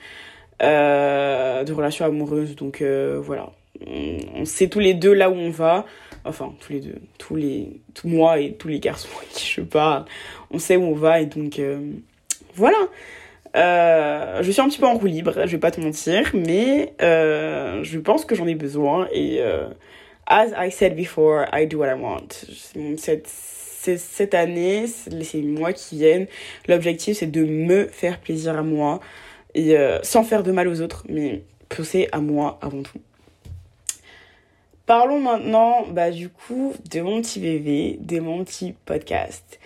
euh, 0.62 1.64
de 1.64 1.72
relations 1.72 2.04
amoureuses. 2.04 2.58
Donc 2.58 2.82
euh, 2.82 3.18
voilà, 3.24 3.50
on, 3.88 4.44
sait 4.44 4.68
tous 4.68 4.80
les 4.80 4.94
deux 4.94 5.14
là 5.14 5.30
où 5.30 5.36
on 5.36 5.50
va. 5.50 5.86
Enfin, 6.26 6.54
tous 6.60 6.74
les 6.74 6.82
deux, 6.82 7.00
tous 7.18 7.38
les, 7.38 7.80
tout 7.94 8.10
moi 8.10 8.42
et 8.42 8.56
tous 8.56 8.68
les 8.68 8.82
garçons 8.82 9.08
avec 9.20 9.30
qui 9.30 9.48
je 9.48 9.62
parle, 9.62 10.04
on 10.52 10.60
sait 10.60 10.76
où 10.76 10.84
on 10.84 10.96
va 10.96 11.22
et 11.22 11.28
donc 11.28 11.62
voilà. 12.56 12.78
Euh, 13.56 14.44
je 14.44 14.52
suis 14.52 14.62
un 14.62 14.70
petit 14.70 14.80
peu 14.80 14.86
en 14.86 14.96
roue 14.96 15.08
libre, 15.08 15.34
je 15.46 15.52
vais 15.52 15.58
pas 15.58 15.72
te 15.72 15.82
mentir, 15.82 16.30
mais 16.34 16.94
euh, 17.02 17.84
je 17.84 18.00
pense 18.00 18.26
que 18.26 18.36
j'en 18.36 18.48
ai 18.48 18.56
besoin 18.56 19.08
et 19.12 19.38
euh, 19.40 19.68
as 20.28 20.50
I 20.56 20.72
said 20.72 20.96
before, 20.96 21.46
I 21.52 21.66
do 21.66 21.80
what 21.80 21.88
I 21.88 22.00
want. 22.00 22.28
Cette, 22.98 23.28
cette 23.28 24.34
année, 24.36 24.86
c'est 24.88 25.42
moi 25.42 25.74
qui 25.74 25.98
viennent. 25.98 26.28
L'objectif, 26.68 27.18
c'est 27.18 27.32
de 27.32 27.44
me 27.44 27.88
faire 27.88 28.20
plaisir 28.20 28.58
à 28.58 28.62
moi 28.62 29.00
et 29.56 29.76
sans 30.04 30.24
faire 30.24 30.44
de 30.44 30.52
mal 30.52 30.68
aux 30.68 30.82
autres, 30.82 31.06
mais 31.10 31.42
penser 31.70 32.08
à 32.12 32.20
moi 32.20 32.60
avant 32.62 32.84
tout. 32.84 33.00
Parlons 34.86 35.20
maintenant, 35.20 35.86
bah, 35.88 36.12
du 36.12 36.30
coup, 36.30 36.74
de 36.92 37.02
mon 37.02 37.22
petit 37.22 37.40
bébé, 37.40 37.98
de 38.02 38.20
mon 38.20 38.44
petit 38.44 38.74
podcast 38.86 39.59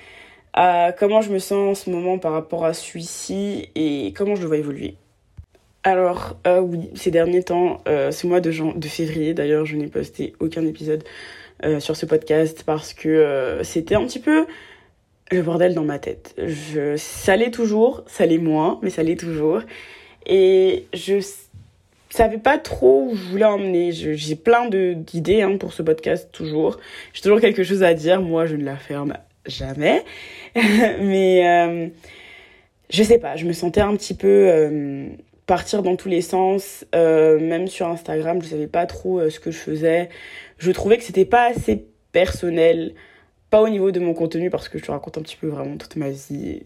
comment 0.56 1.22
je 1.22 1.32
me 1.32 1.40
sens 1.40 1.54
en 1.54 1.76
ce 1.76 1.90
moment 1.90 2.18
par 2.18 2.34
rapport 2.34 2.66
à 2.66 2.74
celui-ci 2.74 3.70
et 3.76 4.14
comment 4.16 4.36
je 4.36 4.42
le 4.42 4.48
vois 4.48 4.58
évoluer. 4.58 4.96
Alors, 5.86 6.38
euh, 6.48 6.62
oui, 6.62 6.90
ces 6.96 7.12
derniers 7.12 7.44
temps, 7.44 7.82
euh, 7.90 8.12
ce 8.12 8.26
mois 8.26 8.40
de, 8.40 8.52
février, 8.88 9.34
d'ailleurs, 9.34 9.66
je 9.66 9.76
n'ai 9.76 9.88
posté 9.88 10.34
aucun 10.40 10.66
épisode 10.66 11.04
euh, 11.66 11.82
sur 11.82 11.98
ce 11.98 12.06
podcast 12.06 12.64
parce 12.66 12.94
que 12.94 13.10
euh, 13.10 13.64
c'était 13.64 13.96
un 13.96 14.06
petit 14.06 14.20
peu 14.20 14.46
le 15.30 15.42
bordel 15.42 15.74
dans 15.74 15.84
ma 15.84 16.00
tête. 16.00 16.36
Je, 16.38 16.96
ça 16.96 17.36
l'est 17.36 17.52
toujours, 17.52 18.04
ça 18.08 18.26
l'est 18.26 18.38
moins, 18.38 18.80
mais 18.82 18.90
ça 18.90 19.04
l'est 19.04 19.20
toujours. 19.20 19.60
Et 20.26 20.86
je 20.94 21.16
savais 22.10 22.38
pas 22.38 22.58
trop 22.58 23.10
où 23.10 23.16
je 23.16 23.24
voulais 23.24 23.44
emmener. 23.44 23.92
J'ai 23.92 24.36
plein 24.36 24.70
d'idées 24.70 25.42
hein, 25.42 25.58
pour 25.58 25.74
ce 25.74 25.82
podcast, 25.82 26.30
toujours. 26.32 26.78
J'ai 27.12 27.22
toujours 27.22 27.42
quelque 27.42 27.64
chose 27.64 27.84
à 27.84 27.94
dire. 27.94 28.22
Moi, 28.22 28.46
je 28.46 28.56
ne 28.56 28.64
la 28.64 28.78
ferme 28.78 29.18
jamais. 29.46 30.04
Mais 30.56 31.48
euh, 31.48 31.88
je 32.90 33.04
sais 33.04 33.18
pas, 33.18 33.36
je 33.36 33.46
me 33.46 33.54
sentais 33.54 33.82
un 33.82 33.96
petit 33.96 34.14
peu 34.14 34.28
euh, 34.28 35.08
partir 35.46 35.84
dans 35.84 35.96
tous 35.96 36.10
les 36.10 36.22
sens. 36.22 36.86
Euh, 36.96 37.40
même 37.40 37.68
sur 37.68 37.88
Instagram, 37.88 38.42
je 38.42 38.48
savais 38.48 38.68
pas 38.68 38.86
trop 38.86 39.30
ce 39.30 39.40
que 39.40 39.52
je 39.52 39.58
faisais. 39.58 40.10
Je 40.58 40.72
trouvais 40.72 40.98
que 40.98 41.04
c'était 41.04 41.26
pas 41.26 41.50
assez 41.50 41.86
personnel 42.12 42.94
pas 43.50 43.62
au 43.62 43.70
niveau 43.70 43.92
de 43.92 44.00
mon 44.00 44.16
contenu 44.16 44.50
parce 44.50 44.68
que 44.68 44.80
je 44.80 44.84
te 44.86 44.92
raconte 44.92 45.20
un 45.20 45.22
petit 45.22 45.36
peu 45.36 45.48
vraiment 45.48 45.78
toute 45.78 45.96
ma 45.96 46.10
vie, 46.10 46.64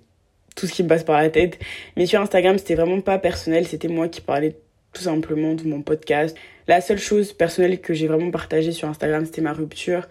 tout 0.55 0.67
ce 0.67 0.71
qui 0.71 0.83
me 0.83 0.87
passe 0.87 1.03
par 1.03 1.21
la 1.21 1.29
tête. 1.29 1.59
Mais 1.97 2.05
sur 2.05 2.21
Instagram, 2.21 2.57
c'était 2.57 2.75
vraiment 2.75 3.01
pas 3.01 3.19
personnel, 3.19 3.67
c'était 3.67 3.89
moi 3.89 4.07
qui 4.07 4.21
parlais 4.21 4.55
tout 4.93 5.01
simplement 5.01 5.53
de 5.53 5.63
mon 5.63 5.81
podcast. 5.81 6.37
La 6.67 6.79
seule 6.79 6.97
chose 6.97 7.33
personnelle 7.33 7.81
que 7.81 7.93
j'ai 7.93 8.07
vraiment 8.07 8.31
partagée 8.31 8.71
sur 8.71 8.87
Instagram, 8.87 9.25
c'était 9.25 9.41
ma 9.41 9.51
rupture 9.51 10.07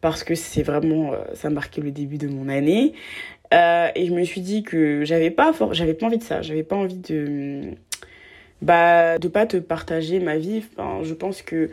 parce 0.00 0.24
que 0.24 0.34
c'est 0.34 0.62
vraiment, 0.62 1.12
euh, 1.12 1.18
ça 1.34 1.50
marquait 1.50 1.80
le 1.80 1.90
début 1.90 2.18
de 2.18 2.28
mon 2.28 2.48
année. 2.48 2.94
Euh, 3.54 3.88
et 3.94 4.06
je 4.06 4.12
me 4.12 4.24
suis 4.24 4.40
dit 4.40 4.62
que 4.62 5.04
j'avais 5.04 5.30
pas, 5.30 5.52
j'avais 5.72 5.94
pas 5.94 6.06
envie 6.06 6.18
de 6.18 6.22
ça, 6.22 6.42
j'avais 6.42 6.62
pas 6.62 6.76
envie 6.76 6.98
de, 6.98 7.62
bah, 8.62 9.18
de 9.18 9.28
pas 9.28 9.46
te 9.46 9.56
partager 9.56 10.20
ma 10.20 10.36
vie. 10.36 10.62
Enfin, 10.76 11.00
je 11.02 11.14
pense 11.14 11.42
que 11.42 11.70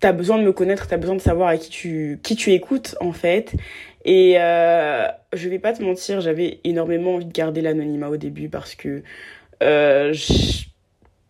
t'as 0.00 0.12
besoin 0.12 0.38
de 0.38 0.42
me 0.42 0.52
connaître, 0.52 0.88
t'as 0.88 0.96
besoin 0.96 1.14
de 1.14 1.20
savoir 1.20 1.48
à 1.48 1.56
qui 1.58 1.70
tu, 1.70 2.18
qui 2.22 2.34
tu 2.36 2.52
écoutes 2.52 2.96
en 3.00 3.12
fait. 3.12 3.54
Et 4.04 4.36
euh, 4.38 5.06
je 5.32 5.48
vais 5.48 5.58
pas 5.58 5.72
te 5.72 5.82
mentir, 5.82 6.20
j'avais 6.20 6.58
énormément 6.64 7.14
envie 7.14 7.26
de 7.26 7.32
garder 7.32 7.60
l'anonymat 7.60 8.08
au 8.08 8.16
début 8.16 8.48
parce 8.48 8.74
que 8.74 9.02
euh, 9.62 10.14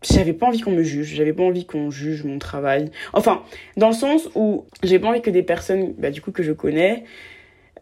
j'avais 0.03 0.33
pas 0.33 0.47
envie 0.47 0.61
qu'on 0.61 0.71
me 0.71 0.83
juge, 0.83 1.15
j'avais 1.15 1.33
pas 1.33 1.43
envie 1.43 1.67
qu'on 1.67 1.91
juge 1.91 2.25
mon 2.25 2.39
travail. 2.39 2.91
Enfin, 3.13 3.43
dans 3.77 3.89
le 3.89 3.95
sens 3.95 4.29
où 4.35 4.65
j'ai 4.83 4.99
pas 4.99 5.09
envie 5.09 5.23
que 5.23 5.31
des 5.31 5.43
personnes, 5.43 5.95
bah, 5.99 6.11
du 6.11 6.23
coup, 6.23 6.33
que 6.33 6.43
je 6.43 6.53
connais, 6.53 7.05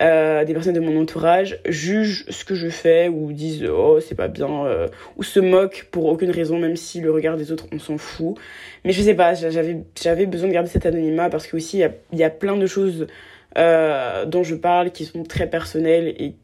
euh, 0.00 0.44
des 0.44 0.54
personnes 0.54 0.74
de 0.74 0.81
mon 0.81 1.00
entourage 1.00 1.59
jugent 1.66 2.24
ce 2.28 2.44
que 2.44 2.54
je 2.54 2.68
fais 2.68 3.09
ou 3.09 3.33
disent 3.33 3.64
oh 3.64 3.98
c'est 3.98 4.14
pas 4.14 4.28
bien 4.28 4.64
euh, 4.64 4.87
ou 5.16 5.24
se 5.24 5.40
moquent 5.40 5.88
pour 5.90 6.04
aucune 6.07 6.31
raison 6.31 6.57
même 6.57 6.76
si 6.76 7.00
le 7.00 7.11
regard 7.11 7.37
des 7.37 7.50
autres 7.50 7.66
on 7.72 7.81
s'en 7.81 7.98
fout 7.98 8.37
mais 8.85 8.92
je 8.92 9.02
sais 9.02 9.14
pas 9.14 9.35
j'avais 9.35 10.26
besoin 10.26 10.48
de 10.48 10.52
garder 10.52 10.70
cet 10.70 10.87
anonymat 10.87 11.31
parce 11.31 11.48
que 11.48 11.57
aussi 11.57 11.78
il 11.78 11.81
y 11.81 11.85
a, 11.85 11.90
y 12.12 12.22
a 12.22 12.31
plein 12.31 12.57
de 12.57 12.66
choses 12.68 13.09
euh, 13.57 14.24
dont 14.24 14.44
je 14.44 14.54
parle 14.54 14.92
qui 14.92 15.04
sont 15.04 15.24
très 15.24 15.50
personnelles 15.50 16.14
et 16.16 16.37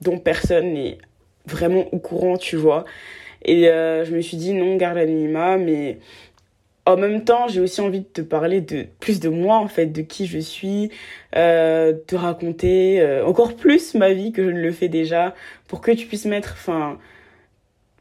dont 0.00 0.18
personne 0.18 0.72
n'est 0.72 0.98
vraiment 1.44 1.92
au 1.92 1.98
courant 1.98 2.36
tu 2.36 2.54
vois 2.54 2.84
et 3.44 3.68
euh, 3.68 4.04
je 4.04 4.14
me 4.14 4.20
suis 4.20 4.36
dit 4.36 4.52
non 4.54 4.76
garde 4.76 4.96
l'anonymat 4.96 5.58
mais 5.58 5.98
en 6.84 6.96
même 6.96 7.24
temps, 7.24 7.46
j'ai 7.46 7.60
aussi 7.60 7.80
envie 7.80 8.00
de 8.00 8.04
te 8.06 8.20
parler 8.20 8.60
de 8.60 8.86
plus 8.98 9.20
de 9.20 9.28
moi 9.28 9.56
en 9.56 9.68
fait, 9.68 9.86
de 9.86 10.02
qui 10.02 10.26
je 10.26 10.38
suis, 10.38 10.90
euh, 11.36 11.92
te 11.92 12.16
raconter 12.16 13.00
euh, 13.00 13.24
encore 13.24 13.54
plus 13.54 13.94
ma 13.94 14.12
vie 14.12 14.32
que 14.32 14.44
je 14.44 14.50
ne 14.50 14.60
le 14.60 14.72
fais 14.72 14.88
déjà, 14.88 15.34
pour 15.68 15.80
que 15.80 15.92
tu 15.92 16.06
puisses 16.06 16.24
mettre, 16.24 16.52
enfin, 16.54 16.98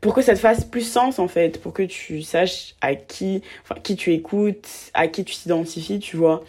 pour 0.02 0.16
que 0.16 0.22
ça 0.24 0.34
te 0.34 0.40
fasse 0.40 0.66
plus 0.66 0.82
sens 0.82 1.20
en 1.20 1.28
fait, 1.28 1.62
pour 1.62 1.74
que 1.74 1.84
tu 1.84 2.24
saches 2.24 2.76
à 2.82 2.96
qui, 2.96 3.44
enfin, 3.64 3.80
qui 3.82 3.96
tu 3.96 4.14
écoutes, 4.14 4.68
à 4.96 5.08
qui 5.08 5.24
tu 5.26 5.36
t'identifies, 5.36 6.00
tu 6.00 6.18
vois. 6.18 6.44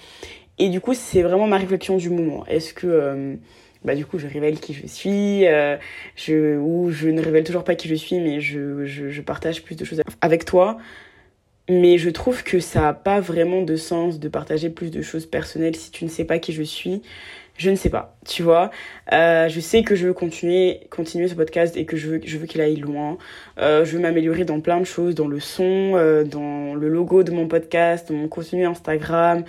Et 0.58 0.70
du 0.70 0.80
coup, 0.80 0.94
c'est 0.94 1.22
vraiment 1.22 1.46
ma 1.46 1.58
réflexion 1.58 1.96
du 1.98 2.08
moment. 2.08 2.46
Est-ce 2.46 2.72
que 2.72 2.86
euh, 2.86 3.34
bah 3.84 3.94
du 3.94 4.06
coup 4.06 4.18
je 4.18 4.26
révèle 4.26 4.60
qui 4.60 4.74
je 4.74 4.86
suis 4.86 5.46
euh, 5.46 5.76
je 6.16 6.56
ou 6.58 6.90
je 6.90 7.08
ne 7.08 7.22
révèle 7.22 7.44
toujours 7.44 7.64
pas 7.64 7.74
qui 7.74 7.88
je 7.88 7.94
suis 7.94 8.20
mais 8.20 8.40
je, 8.40 8.84
je, 8.84 9.10
je 9.10 9.22
partage 9.22 9.62
plus 9.62 9.76
de 9.76 9.84
choses 9.84 10.02
avec 10.20 10.44
toi 10.44 10.78
mais 11.68 11.96
je 11.98 12.10
trouve 12.10 12.42
que 12.42 12.60
ça 12.60 12.80
n'a 12.80 12.92
pas 12.92 13.20
vraiment 13.20 13.62
de 13.62 13.76
sens 13.76 14.18
de 14.18 14.28
partager 14.28 14.68
plus 14.70 14.90
de 14.90 15.00
choses 15.00 15.26
personnelles 15.26 15.76
si 15.76 15.90
tu 15.90 16.04
ne 16.04 16.10
sais 16.10 16.24
pas 16.24 16.38
qui 16.38 16.52
je 16.52 16.62
suis. 16.62 17.02
Je 17.58 17.70
ne 17.70 17.76
sais 17.76 17.90
pas, 17.90 18.16
tu 18.26 18.42
vois. 18.42 18.70
Euh, 19.12 19.48
je 19.48 19.60
sais 19.60 19.82
que 19.82 19.94
je 19.94 20.06
veux 20.06 20.14
continuer, 20.14 20.80
continuer 20.90 21.28
ce 21.28 21.34
podcast 21.34 21.76
et 21.76 21.84
que 21.84 21.96
je 21.96 22.08
veux, 22.08 22.20
je 22.24 22.38
veux 22.38 22.46
qu'il 22.46 22.60
aille 22.60 22.76
loin. 22.76 23.18
Euh, 23.58 23.84
je 23.84 23.96
veux 23.96 24.02
m'améliorer 24.02 24.44
dans 24.44 24.60
plein 24.60 24.80
de 24.80 24.84
choses, 24.84 25.14
dans 25.14 25.28
le 25.28 25.38
son, 25.38 25.92
euh, 25.94 26.24
dans 26.24 26.74
le 26.74 26.88
logo 26.88 27.22
de 27.22 27.30
mon 27.30 27.46
podcast, 27.48 28.08
dans 28.08 28.16
mon 28.16 28.28
contenu 28.28 28.64
Instagram, 28.66 29.44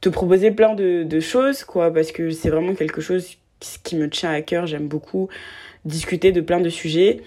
te 0.00 0.08
proposer 0.08 0.50
plein 0.50 0.74
de, 0.74 1.02
de 1.04 1.20
choses, 1.20 1.64
quoi, 1.64 1.92
parce 1.92 2.12
que 2.12 2.30
c'est 2.30 2.50
vraiment 2.50 2.74
quelque 2.74 3.00
chose 3.00 3.36
qui 3.82 3.96
me 3.96 4.08
tient 4.08 4.30
à 4.30 4.42
cœur. 4.42 4.66
J'aime 4.66 4.88
beaucoup 4.88 5.28
discuter 5.84 6.32
de 6.32 6.40
plein 6.40 6.60
de 6.60 6.70
sujets. 6.70 7.20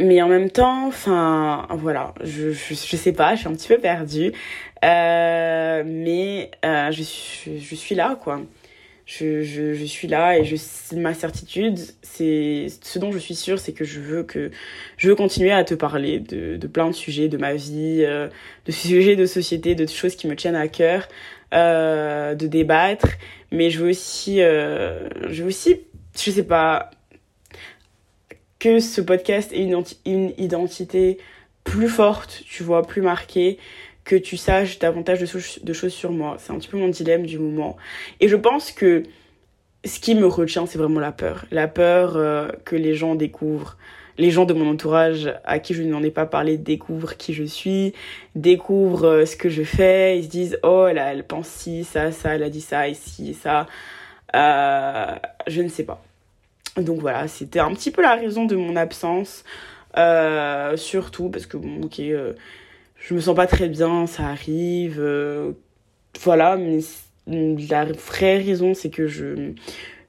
Mais 0.00 0.22
en 0.22 0.28
même 0.28 0.50
temps, 0.50 0.86
enfin, 0.86 1.66
voilà, 1.70 2.14
je, 2.24 2.50
je, 2.52 2.74
sais 2.74 3.12
pas, 3.12 3.34
je 3.34 3.40
suis 3.40 3.48
un 3.48 3.52
petit 3.52 3.68
peu 3.68 3.78
perdue. 3.78 4.32
Euh, 4.84 5.82
mais 5.86 6.50
euh, 6.64 6.90
je, 6.90 7.02
je 7.58 7.74
suis 7.74 7.94
là, 7.94 8.18
quoi. 8.20 8.40
Je, 9.04 9.42
je, 9.42 9.84
suis 9.84 10.08
là 10.08 10.38
et 10.38 10.44
je, 10.44 10.56
ma 10.96 11.12
certitude, 11.12 11.78
c'est 12.02 12.68
ce 12.82 12.98
dont 12.98 13.12
je 13.12 13.18
suis 13.18 13.34
sûre, 13.34 13.58
c'est 13.58 13.72
que 13.72 13.84
je 13.84 14.00
veux 14.00 14.22
que 14.22 14.50
je 14.96 15.08
veux 15.08 15.16
continuer 15.16 15.50
à 15.52 15.64
te 15.64 15.74
parler 15.74 16.20
de, 16.20 16.56
de 16.56 16.66
plein 16.68 16.86
de 16.86 16.94
sujets 16.94 17.28
de 17.28 17.36
ma 17.36 17.52
vie, 17.54 18.04
euh, 18.06 18.28
de 18.64 18.72
sujets 18.72 19.16
de 19.16 19.26
société, 19.26 19.74
de 19.74 19.86
choses 19.86 20.14
qui 20.16 20.28
me 20.28 20.36
tiennent 20.36 20.56
à 20.56 20.68
cœur, 20.68 21.08
de 21.52 22.46
débattre. 22.46 23.08
Mais 23.52 23.70
je 23.70 23.80
veux 23.80 23.90
aussi, 23.90 24.40
euh, 24.40 25.08
je 25.28 25.42
veux 25.42 25.48
aussi, 25.48 25.82
je 26.16 26.30
sais 26.30 26.42
pas, 26.42 26.90
que 28.58 28.80
ce 28.80 29.00
podcast 29.00 29.52
ait 29.52 29.70
une, 30.06 30.32
identité 30.38 31.18
plus 31.62 31.88
forte, 31.88 32.42
tu 32.46 32.62
vois, 32.62 32.82
plus 32.82 33.02
marquée, 33.02 33.58
que 34.04 34.16
tu 34.16 34.36
saches 34.36 34.78
davantage 34.78 35.20
de, 35.20 35.64
de 35.64 35.72
choses 35.72 35.92
sur 35.92 36.10
moi. 36.10 36.36
C'est 36.38 36.52
un 36.52 36.58
petit 36.58 36.68
peu 36.68 36.78
mon 36.78 36.88
dilemme 36.88 37.26
du 37.26 37.38
moment. 37.38 37.76
Et 38.20 38.28
je 38.28 38.36
pense 38.36 38.72
que 38.72 39.04
ce 39.84 40.00
qui 40.00 40.14
me 40.14 40.26
retient, 40.26 40.66
c'est 40.66 40.78
vraiment 40.78 41.00
la 41.00 41.12
peur. 41.12 41.44
La 41.50 41.68
peur 41.68 42.16
euh, 42.16 42.48
que 42.64 42.76
les 42.76 42.94
gens 42.94 43.14
découvrent. 43.14 43.76
Les 44.18 44.30
gens 44.30 44.44
de 44.44 44.52
mon 44.52 44.70
entourage 44.70 45.32
à 45.44 45.58
qui 45.58 45.74
je 45.74 45.82
n'en 45.82 46.02
ai 46.02 46.10
pas 46.10 46.26
parlé 46.26 46.58
découvrent 46.58 47.16
qui 47.16 47.32
je 47.32 47.44
suis, 47.44 47.94
découvrent 48.34 49.06
euh, 49.06 49.26
ce 49.26 49.36
que 49.36 49.48
je 49.48 49.62
fais. 49.62 50.18
Ils 50.18 50.24
se 50.24 50.28
disent, 50.28 50.58
oh 50.62 50.86
là, 50.92 51.12
elle 51.12 51.24
pense 51.24 51.48
ci, 51.48 51.84
ça, 51.84 52.12
ça, 52.12 52.34
elle 52.34 52.42
a 52.42 52.50
dit 52.50 52.60
ça, 52.60 52.88
ici, 52.88 53.34
ça. 53.34 53.66
Euh, 54.34 55.14
je 55.46 55.62
ne 55.62 55.68
sais 55.68 55.84
pas. 55.84 56.02
Donc 56.76 57.00
voilà, 57.00 57.28
c'était 57.28 57.60
un 57.60 57.72
petit 57.74 57.90
peu 57.90 58.02
la 58.02 58.14
raison 58.14 58.44
de 58.44 58.56
mon 58.56 58.76
absence. 58.76 59.44
Euh, 59.98 60.76
surtout 60.76 61.28
parce 61.28 61.46
que, 61.46 61.56
bon, 61.56 61.82
ok, 61.82 61.98
je 61.98 63.14
me 63.14 63.20
sens 63.20 63.36
pas 63.36 63.46
très 63.46 63.68
bien, 63.68 64.06
ça 64.06 64.24
arrive. 64.24 65.02
Voilà, 66.20 66.56
mais 66.56 66.80
la 67.26 67.84
vraie 67.84 68.38
raison, 68.38 68.74
c'est 68.74 68.90
que 68.90 69.06
je, 69.06 69.52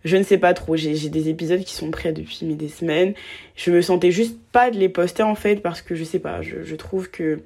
je 0.03 0.17
ne 0.17 0.23
sais 0.23 0.37
pas 0.37 0.53
trop. 0.53 0.75
J'ai 0.75 1.09
des 1.09 1.29
épisodes 1.29 1.63
qui 1.63 1.73
sont 1.73 1.91
prêts 1.91 2.13
depuis 2.13 2.43
des 2.43 2.69
semaines. 2.69 3.13
Je 3.55 3.71
me 3.71 3.81
sentais 3.81 4.11
juste 4.11 4.37
pas 4.51 4.71
de 4.71 4.77
les 4.77 4.89
poster 4.89 5.23
en 5.23 5.35
fait 5.35 5.57
parce 5.57 5.81
que 5.81 5.95
je 5.95 6.03
sais 6.03 6.19
pas, 6.19 6.41
je, 6.41 6.75
trouve 6.75 7.09
que. 7.09 7.39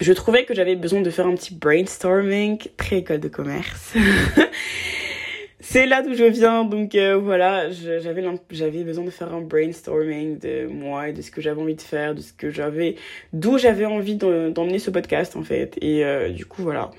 Je 0.00 0.12
trouvais 0.12 0.44
que 0.44 0.54
j'avais 0.54 0.76
besoin 0.76 1.02
de 1.02 1.10
faire 1.10 1.26
un 1.26 1.34
petit 1.34 1.54
brainstorming, 1.54 2.58
très 2.76 2.98
école 2.98 3.20
de 3.20 3.28
commerce. 3.28 3.94
c'est 5.60 5.86
là 5.86 6.02
d'où 6.02 6.14
je 6.14 6.24
viens. 6.24 6.64
Donc 6.64 6.94
euh, 6.94 7.16
voilà, 7.16 7.70
j'avais 7.70 8.82
besoin 8.82 9.04
de 9.04 9.10
faire 9.10 9.32
un 9.32 9.42
brainstorming 9.42 10.38
de 10.38 10.66
moi 10.66 11.10
et 11.10 11.12
de 11.12 11.22
ce 11.22 11.30
que 11.30 11.40
j'avais 11.40 11.60
envie 11.60 11.74
de 11.74 11.82
faire, 11.82 12.14
de 12.14 12.20
ce 12.20 12.32
que 12.32 12.50
j'avais, 12.50 12.96
d'où 13.32 13.58
j'avais 13.58 13.84
envie 13.84 14.16
d'emmener 14.16 14.78
ce 14.78 14.90
podcast 14.90 15.36
en 15.36 15.42
fait. 15.42 15.76
Et 15.80 16.04
euh, 16.04 16.30
du 16.30 16.46
coup 16.46 16.62
voilà, 16.62 16.90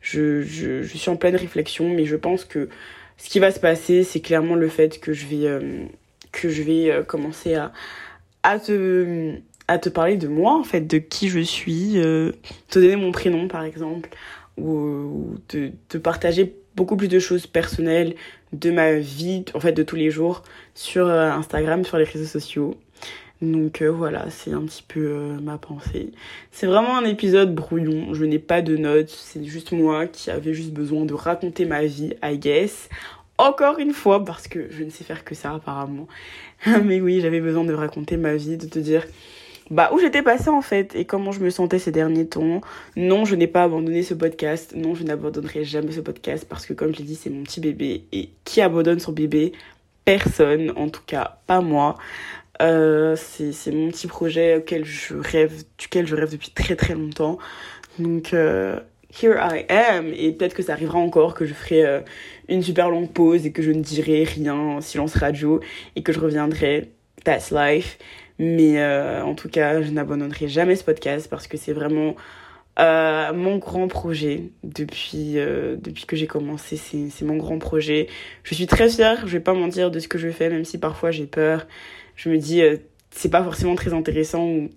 je, 0.00 0.42
suis 0.84 1.10
en 1.10 1.16
pleine 1.16 1.36
réflexion, 1.36 1.88
mais 1.88 2.04
je 2.04 2.16
pense 2.16 2.44
que 2.44 2.68
ce 3.22 3.28
qui 3.28 3.38
va 3.38 3.50
se 3.50 3.60
passer, 3.60 4.02
c'est 4.04 4.20
clairement 4.20 4.54
le 4.54 4.68
fait 4.68 5.00
que 5.00 5.12
je 5.12 5.26
vais 5.26 5.46
euh, 5.46 5.84
que 6.32 6.48
je 6.48 6.62
vais 6.62 7.02
commencer 7.06 7.54
à 7.54 8.58
te 8.58 9.88
parler 9.88 10.16
de 10.16 10.28
moi 10.28 10.54
en 10.54 10.64
fait, 10.64 10.82
de 10.82 10.98
qui 10.98 11.28
je 11.28 11.40
suis, 11.40 11.94
te 11.94 12.78
donner 12.78 12.96
mon 12.96 13.10
prénom 13.10 13.48
par 13.48 13.64
exemple, 13.64 14.10
ou, 14.56 14.70
ou 14.70 15.38
te, 15.48 15.70
te 15.88 15.98
partager 15.98 16.54
beaucoup 16.76 16.96
plus 16.96 17.08
de 17.08 17.18
choses 17.18 17.46
personnelles 17.46 18.14
de 18.52 18.70
ma 18.70 18.94
vie, 18.94 19.44
en 19.54 19.60
fait 19.60 19.72
de 19.72 19.82
tous 19.82 19.96
les 19.96 20.10
jours, 20.10 20.42
sur 20.74 21.06
euh, 21.06 21.30
Instagram, 21.30 21.84
sur 21.84 21.98
les 21.98 22.04
réseaux 22.04 22.24
sociaux. 22.24 22.76
Donc 23.42 23.80
euh, 23.80 23.90
voilà, 23.90 24.28
c'est 24.28 24.52
un 24.52 24.62
petit 24.62 24.84
peu 24.86 25.00
euh, 25.00 25.40
ma 25.40 25.56
pensée. 25.56 26.12
C'est 26.50 26.66
vraiment 26.66 26.96
un 26.98 27.04
épisode 27.04 27.54
brouillon, 27.54 28.12
je 28.12 28.24
n'ai 28.24 28.38
pas 28.38 28.60
de 28.60 28.76
notes, 28.76 29.08
c'est 29.08 29.44
juste 29.44 29.72
moi 29.72 30.06
qui 30.06 30.30
avais 30.30 30.52
juste 30.52 30.72
besoin 30.72 31.06
de 31.06 31.14
raconter 31.14 31.64
ma 31.64 31.84
vie, 31.84 32.14
I 32.22 32.38
guess. 32.38 32.88
Encore 33.38 33.78
une 33.78 33.94
fois, 33.94 34.22
parce 34.24 34.48
que 34.48 34.70
je 34.70 34.84
ne 34.84 34.90
sais 34.90 35.04
faire 35.04 35.24
que 35.24 35.34
ça 35.34 35.54
apparemment. 35.54 36.06
Mais 36.84 37.00
oui, 37.00 37.20
j'avais 37.22 37.40
besoin 37.40 37.64
de 37.64 37.72
raconter 37.72 38.18
ma 38.18 38.34
vie, 38.34 38.58
de 38.58 38.66
te 38.66 38.78
dire 38.78 39.06
bah, 39.70 39.90
où 39.94 40.00
j'étais 40.00 40.22
passée 40.22 40.50
en 40.50 40.62
fait 40.62 40.96
et 40.96 41.04
comment 41.04 41.30
je 41.30 41.40
me 41.40 41.48
sentais 41.48 41.78
ces 41.78 41.92
derniers 41.92 42.26
temps. 42.26 42.60
Non, 42.96 43.24
je 43.24 43.36
n'ai 43.36 43.46
pas 43.46 43.62
abandonné 43.62 44.02
ce 44.02 44.14
podcast. 44.14 44.74
Non, 44.74 44.94
je 44.96 45.04
n'abandonnerai 45.04 45.64
jamais 45.64 45.92
ce 45.92 46.00
podcast 46.00 46.44
parce 46.48 46.66
que 46.66 46.72
comme 46.72 46.92
je 46.92 46.98
l'ai 46.98 47.04
dit, 47.04 47.14
c'est 47.14 47.30
mon 47.30 47.44
petit 47.44 47.60
bébé. 47.60 48.04
Et 48.12 48.30
qui 48.44 48.60
abandonne 48.60 48.98
son 48.98 49.12
bébé? 49.12 49.52
Personne, 50.04 50.72
en 50.76 50.88
tout 50.88 51.02
cas 51.06 51.38
pas 51.46 51.60
moi. 51.60 51.96
Euh, 52.60 53.16
c'est 53.16 53.72
mon 53.72 53.90
petit 53.90 54.06
projet 54.06 54.56
auquel 54.56 54.84
je 54.84 55.14
rêve, 55.14 55.64
duquel 55.78 56.06
je 56.06 56.14
rêve 56.14 56.30
depuis 56.30 56.50
très 56.50 56.76
très 56.76 56.94
longtemps. 56.94 57.38
Donc, 57.98 58.34
euh, 58.34 58.78
here 59.22 59.36
I 59.40 59.64
am. 59.68 60.12
Et 60.14 60.32
peut-être 60.32 60.54
que 60.54 60.62
ça 60.62 60.72
arrivera 60.72 60.98
encore, 60.98 61.34
que 61.34 61.46
je 61.46 61.54
ferai 61.54 61.84
euh, 61.84 62.00
une 62.48 62.62
super 62.62 62.90
longue 62.90 63.10
pause 63.10 63.46
et 63.46 63.52
que 63.52 63.62
je 63.62 63.70
ne 63.70 63.82
dirai 63.82 64.24
rien, 64.24 64.80
silence 64.80 65.14
radio, 65.14 65.60
et 65.96 66.02
que 66.02 66.12
je 66.12 66.20
reviendrai. 66.20 66.90
That's 67.24 67.50
life. 67.50 67.98
Mais 68.38 68.80
euh, 68.80 69.22
en 69.22 69.34
tout 69.34 69.48
cas, 69.48 69.82
je 69.82 69.90
n'abandonnerai 69.90 70.48
jamais 70.48 70.76
ce 70.76 70.84
podcast 70.84 71.28
parce 71.28 71.46
que 71.46 71.56
c'est 71.56 71.72
vraiment 71.72 72.14
mon 72.78 73.58
grand 73.58 73.88
projet 73.88 74.44
depuis, 74.64 75.34
depuis 75.34 76.06
que 76.06 76.16
j'ai 76.16 76.26
commencé, 76.26 76.78
c'est 76.78 77.24
mon 77.26 77.36
grand 77.36 77.58
projet. 77.58 78.06
Je 78.42 78.54
suis 78.54 78.66
très 78.66 78.88
fière, 78.88 79.26
je 79.26 79.32
vais 79.32 79.40
pas 79.40 79.52
mentir, 79.52 79.90
de 79.90 79.98
ce 79.98 80.08
que 80.08 80.16
je 80.16 80.30
fais, 80.30 80.48
même 80.48 80.64
si 80.64 80.78
parfois 80.78 81.10
j'ai 81.10 81.26
peur. 81.26 81.66
Je 82.20 82.28
me 82.28 82.38
dis, 82.38 82.62
euh, 82.62 82.76
c'est 83.10 83.30
pas 83.30 83.42
forcément 83.42 83.74
très 83.74 83.94
intéressant 83.94 84.46
ou 84.46 84.68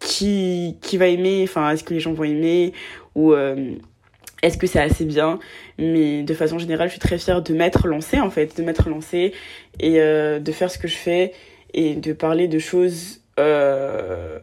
qui, 0.00 0.76
va 0.94 1.06
aimer, 1.08 1.44
enfin, 1.44 1.70
est-ce 1.70 1.84
que 1.84 1.94
les 1.94 2.00
gens 2.00 2.12
vont 2.12 2.24
aimer 2.24 2.72
ou 3.14 3.34
est-ce 4.42 4.56
que 4.56 4.66
c'est 4.66 4.80
assez 4.80 5.04
bien 5.04 5.38
Mais 5.78 6.22
de 6.22 6.34
façon 6.34 6.58
générale, 6.58 6.88
je 6.88 6.92
suis 6.92 7.00
très 7.00 7.18
fière 7.18 7.42
de 7.42 7.52
m'être 7.52 7.86
lancée 7.86 8.18
en 8.18 8.30
fait, 8.30 8.56
de 8.56 8.62
m'être 8.62 8.88
lancée 8.88 9.34
et 9.78 9.98
de 9.98 10.52
faire 10.52 10.70
ce 10.70 10.78
que 10.78 10.88
je 10.88 10.96
fais 10.96 11.32
et 11.74 11.94
de 11.94 12.12
parler 12.12 12.48
de 12.48 12.58
choses 12.58 13.20
euh, 13.38 14.38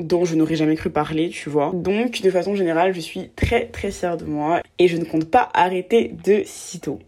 dont 0.00 0.24
je 0.24 0.36
n'aurais 0.36 0.54
jamais 0.54 0.76
cru 0.76 0.90
parler, 0.90 1.28
tu 1.30 1.50
vois. 1.50 1.72
Donc, 1.74 2.22
de 2.22 2.30
façon 2.30 2.54
générale, 2.54 2.94
je 2.94 3.00
suis 3.00 3.30
très 3.30 3.66
très 3.66 3.90
fière 3.90 4.16
de 4.16 4.24
moi 4.24 4.62
et 4.78 4.86
je 4.86 4.96
ne 4.96 5.04
compte 5.04 5.28
pas 5.28 5.48
arrêter 5.54 6.14
de 6.24 6.42
sitôt. 6.44 7.00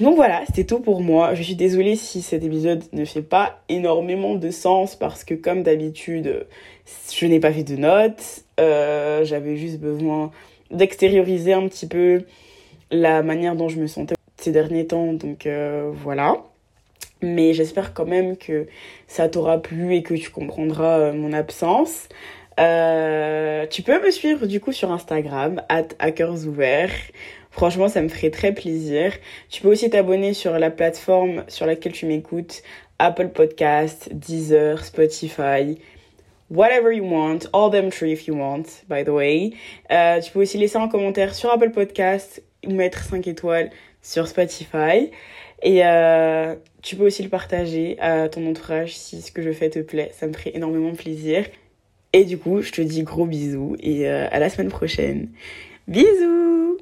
Donc 0.00 0.16
voilà, 0.16 0.44
c'était 0.44 0.64
tout 0.64 0.80
pour 0.80 1.00
moi. 1.00 1.34
Je 1.34 1.42
suis 1.42 1.54
désolée 1.54 1.96
si 1.96 2.20
cet 2.20 2.44
épisode 2.44 2.84
ne 2.92 3.06
fait 3.06 3.22
pas 3.22 3.62
énormément 3.70 4.34
de 4.34 4.50
sens 4.50 4.94
parce 4.94 5.24
que 5.24 5.32
comme 5.32 5.62
d'habitude, 5.62 6.46
je 7.10 7.26
n'ai 7.26 7.40
pas 7.40 7.50
fait 7.50 7.62
de 7.62 7.76
notes. 7.76 8.44
Euh, 8.60 9.24
J'avais 9.24 9.56
juste 9.56 9.80
besoin 9.80 10.32
d'extérioriser 10.70 11.54
un 11.54 11.66
petit 11.66 11.86
peu 11.86 12.24
la 12.90 13.22
manière 13.22 13.56
dont 13.56 13.68
je 13.68 13.78
me 13.80 13.86
sentais 13.86 14.16
ces 14.36 14.52
derniers 14.52 14.86
temps. 14.86 15.14
Donc 15.14 15.46
euh, 15.46 15.90
voilà. 15.94 16.42
Mais 17.22 17.54
j'espère 17.54 17.94
quand 17.94 18.04
même 18.04 18.36
que 18.36 18.66
ça 19.06 19.30
t'aura 19.30 19.62
plu 19.62 19.94
et 19.94 20.02
que 20.02 20.12
tu 20.12 20.28
comprendras 20.30 20.98
euh, 20.98 21.12
mon 21.14 21.32
absence. 21.32 22.08
Tu 22.58 23.82
peux 23.82 24.04
me 24.04 24.10
suivre 24.10 24.46
du 24.46 24.60
coup 24.60 24.72
sur 24.72 24.92
Instagram, 24.92 25.62
at 25.70 25.88
hackersouverts. 25.98 26.92
Franchement, 27.56 27.88
ça 27.88 28.02
me 28.02 28.08
ferait 28.08 28.28
très 28.28 28.52
plaisir. 28.52 29.14
Tu 29.48 29.62
peux 29.62 29.68
aussi 29.68 29.88
t'abonner 29.88 30.34
sur 30.34 30.58
la 30.58 30.70
plateforme 30.70 31.42
sur 31.48 31.64
laquelle 31.64 31.92
tu 31.92 32.04
m'écoutes, 32.04 32.62
Apple 32.98 33.28
Podcast, 33.28 34.10
Deezer, 34.12 34.84
Spotify, 34.84 35.78
whatever 36.50 36.94
you 36.94 37.02
want, 37.02 37.48
all 37.54 37.70
them 37.70 37.88
three 37.90 38.12
if 38.12 38.26
you 38.26 38.36
want, 38.36 38.64
by 38.90 39.04
the 39.04 39.08
way. 39.08 39.54
Euh, 39.90 40.20
tu 40.20 40.32
peux 40.32 40.42
aussi 40.42 40.58
laisser 40.58 40.76
un 40.76 40.86
commentaire 40.88 41.34
sur 41.34 41.50
Apple 41.50 41.70
Podcast 41.70 42.42
ou 42.66 42.74
mettre 42.74 43.02
5 43.04 43.26
étoiles 43.26 43.70
sur 44.02 44.28
Spotify. 44.28 45.10
Et 45.62 45.80
euh, 45.82 46.56
tu 46.82 46.94
peux 46.96 47.06
aussi 47.06 47.22
le 47.22 47.30
partager 47.30 47.98
à 48.00 48.28
ton 48.28 48.46
entourage 48.46 48.94
si 48.94 49.22
ce 49.22 49.32
que 49.32 49.40
je 49.40 49.52
fais 49.52 49.70
te 49.70 49.78
plaît. 49.78 50.10
Ça 50.12 50.26
me 50.26 50.34
ferait 50.34 50.52
énormément 50.54 50.92
plaisir. 50.92 51.46
Et 52.12 52.24
du 52.24 52.36
coup, 52.36 52.60
je 52.60 52.70
te 52.70 52.82
dis 52.82 53.02
gros 53.02 53.24
bisous 53.24 53.76
et 53.80 54.06
euh, 54.06 54.28
à 54.30 54.40
la 54.40 54.50
semaine 54.50 54.68
prochaine. 54.68 55.30
Bisous 55.88 56.76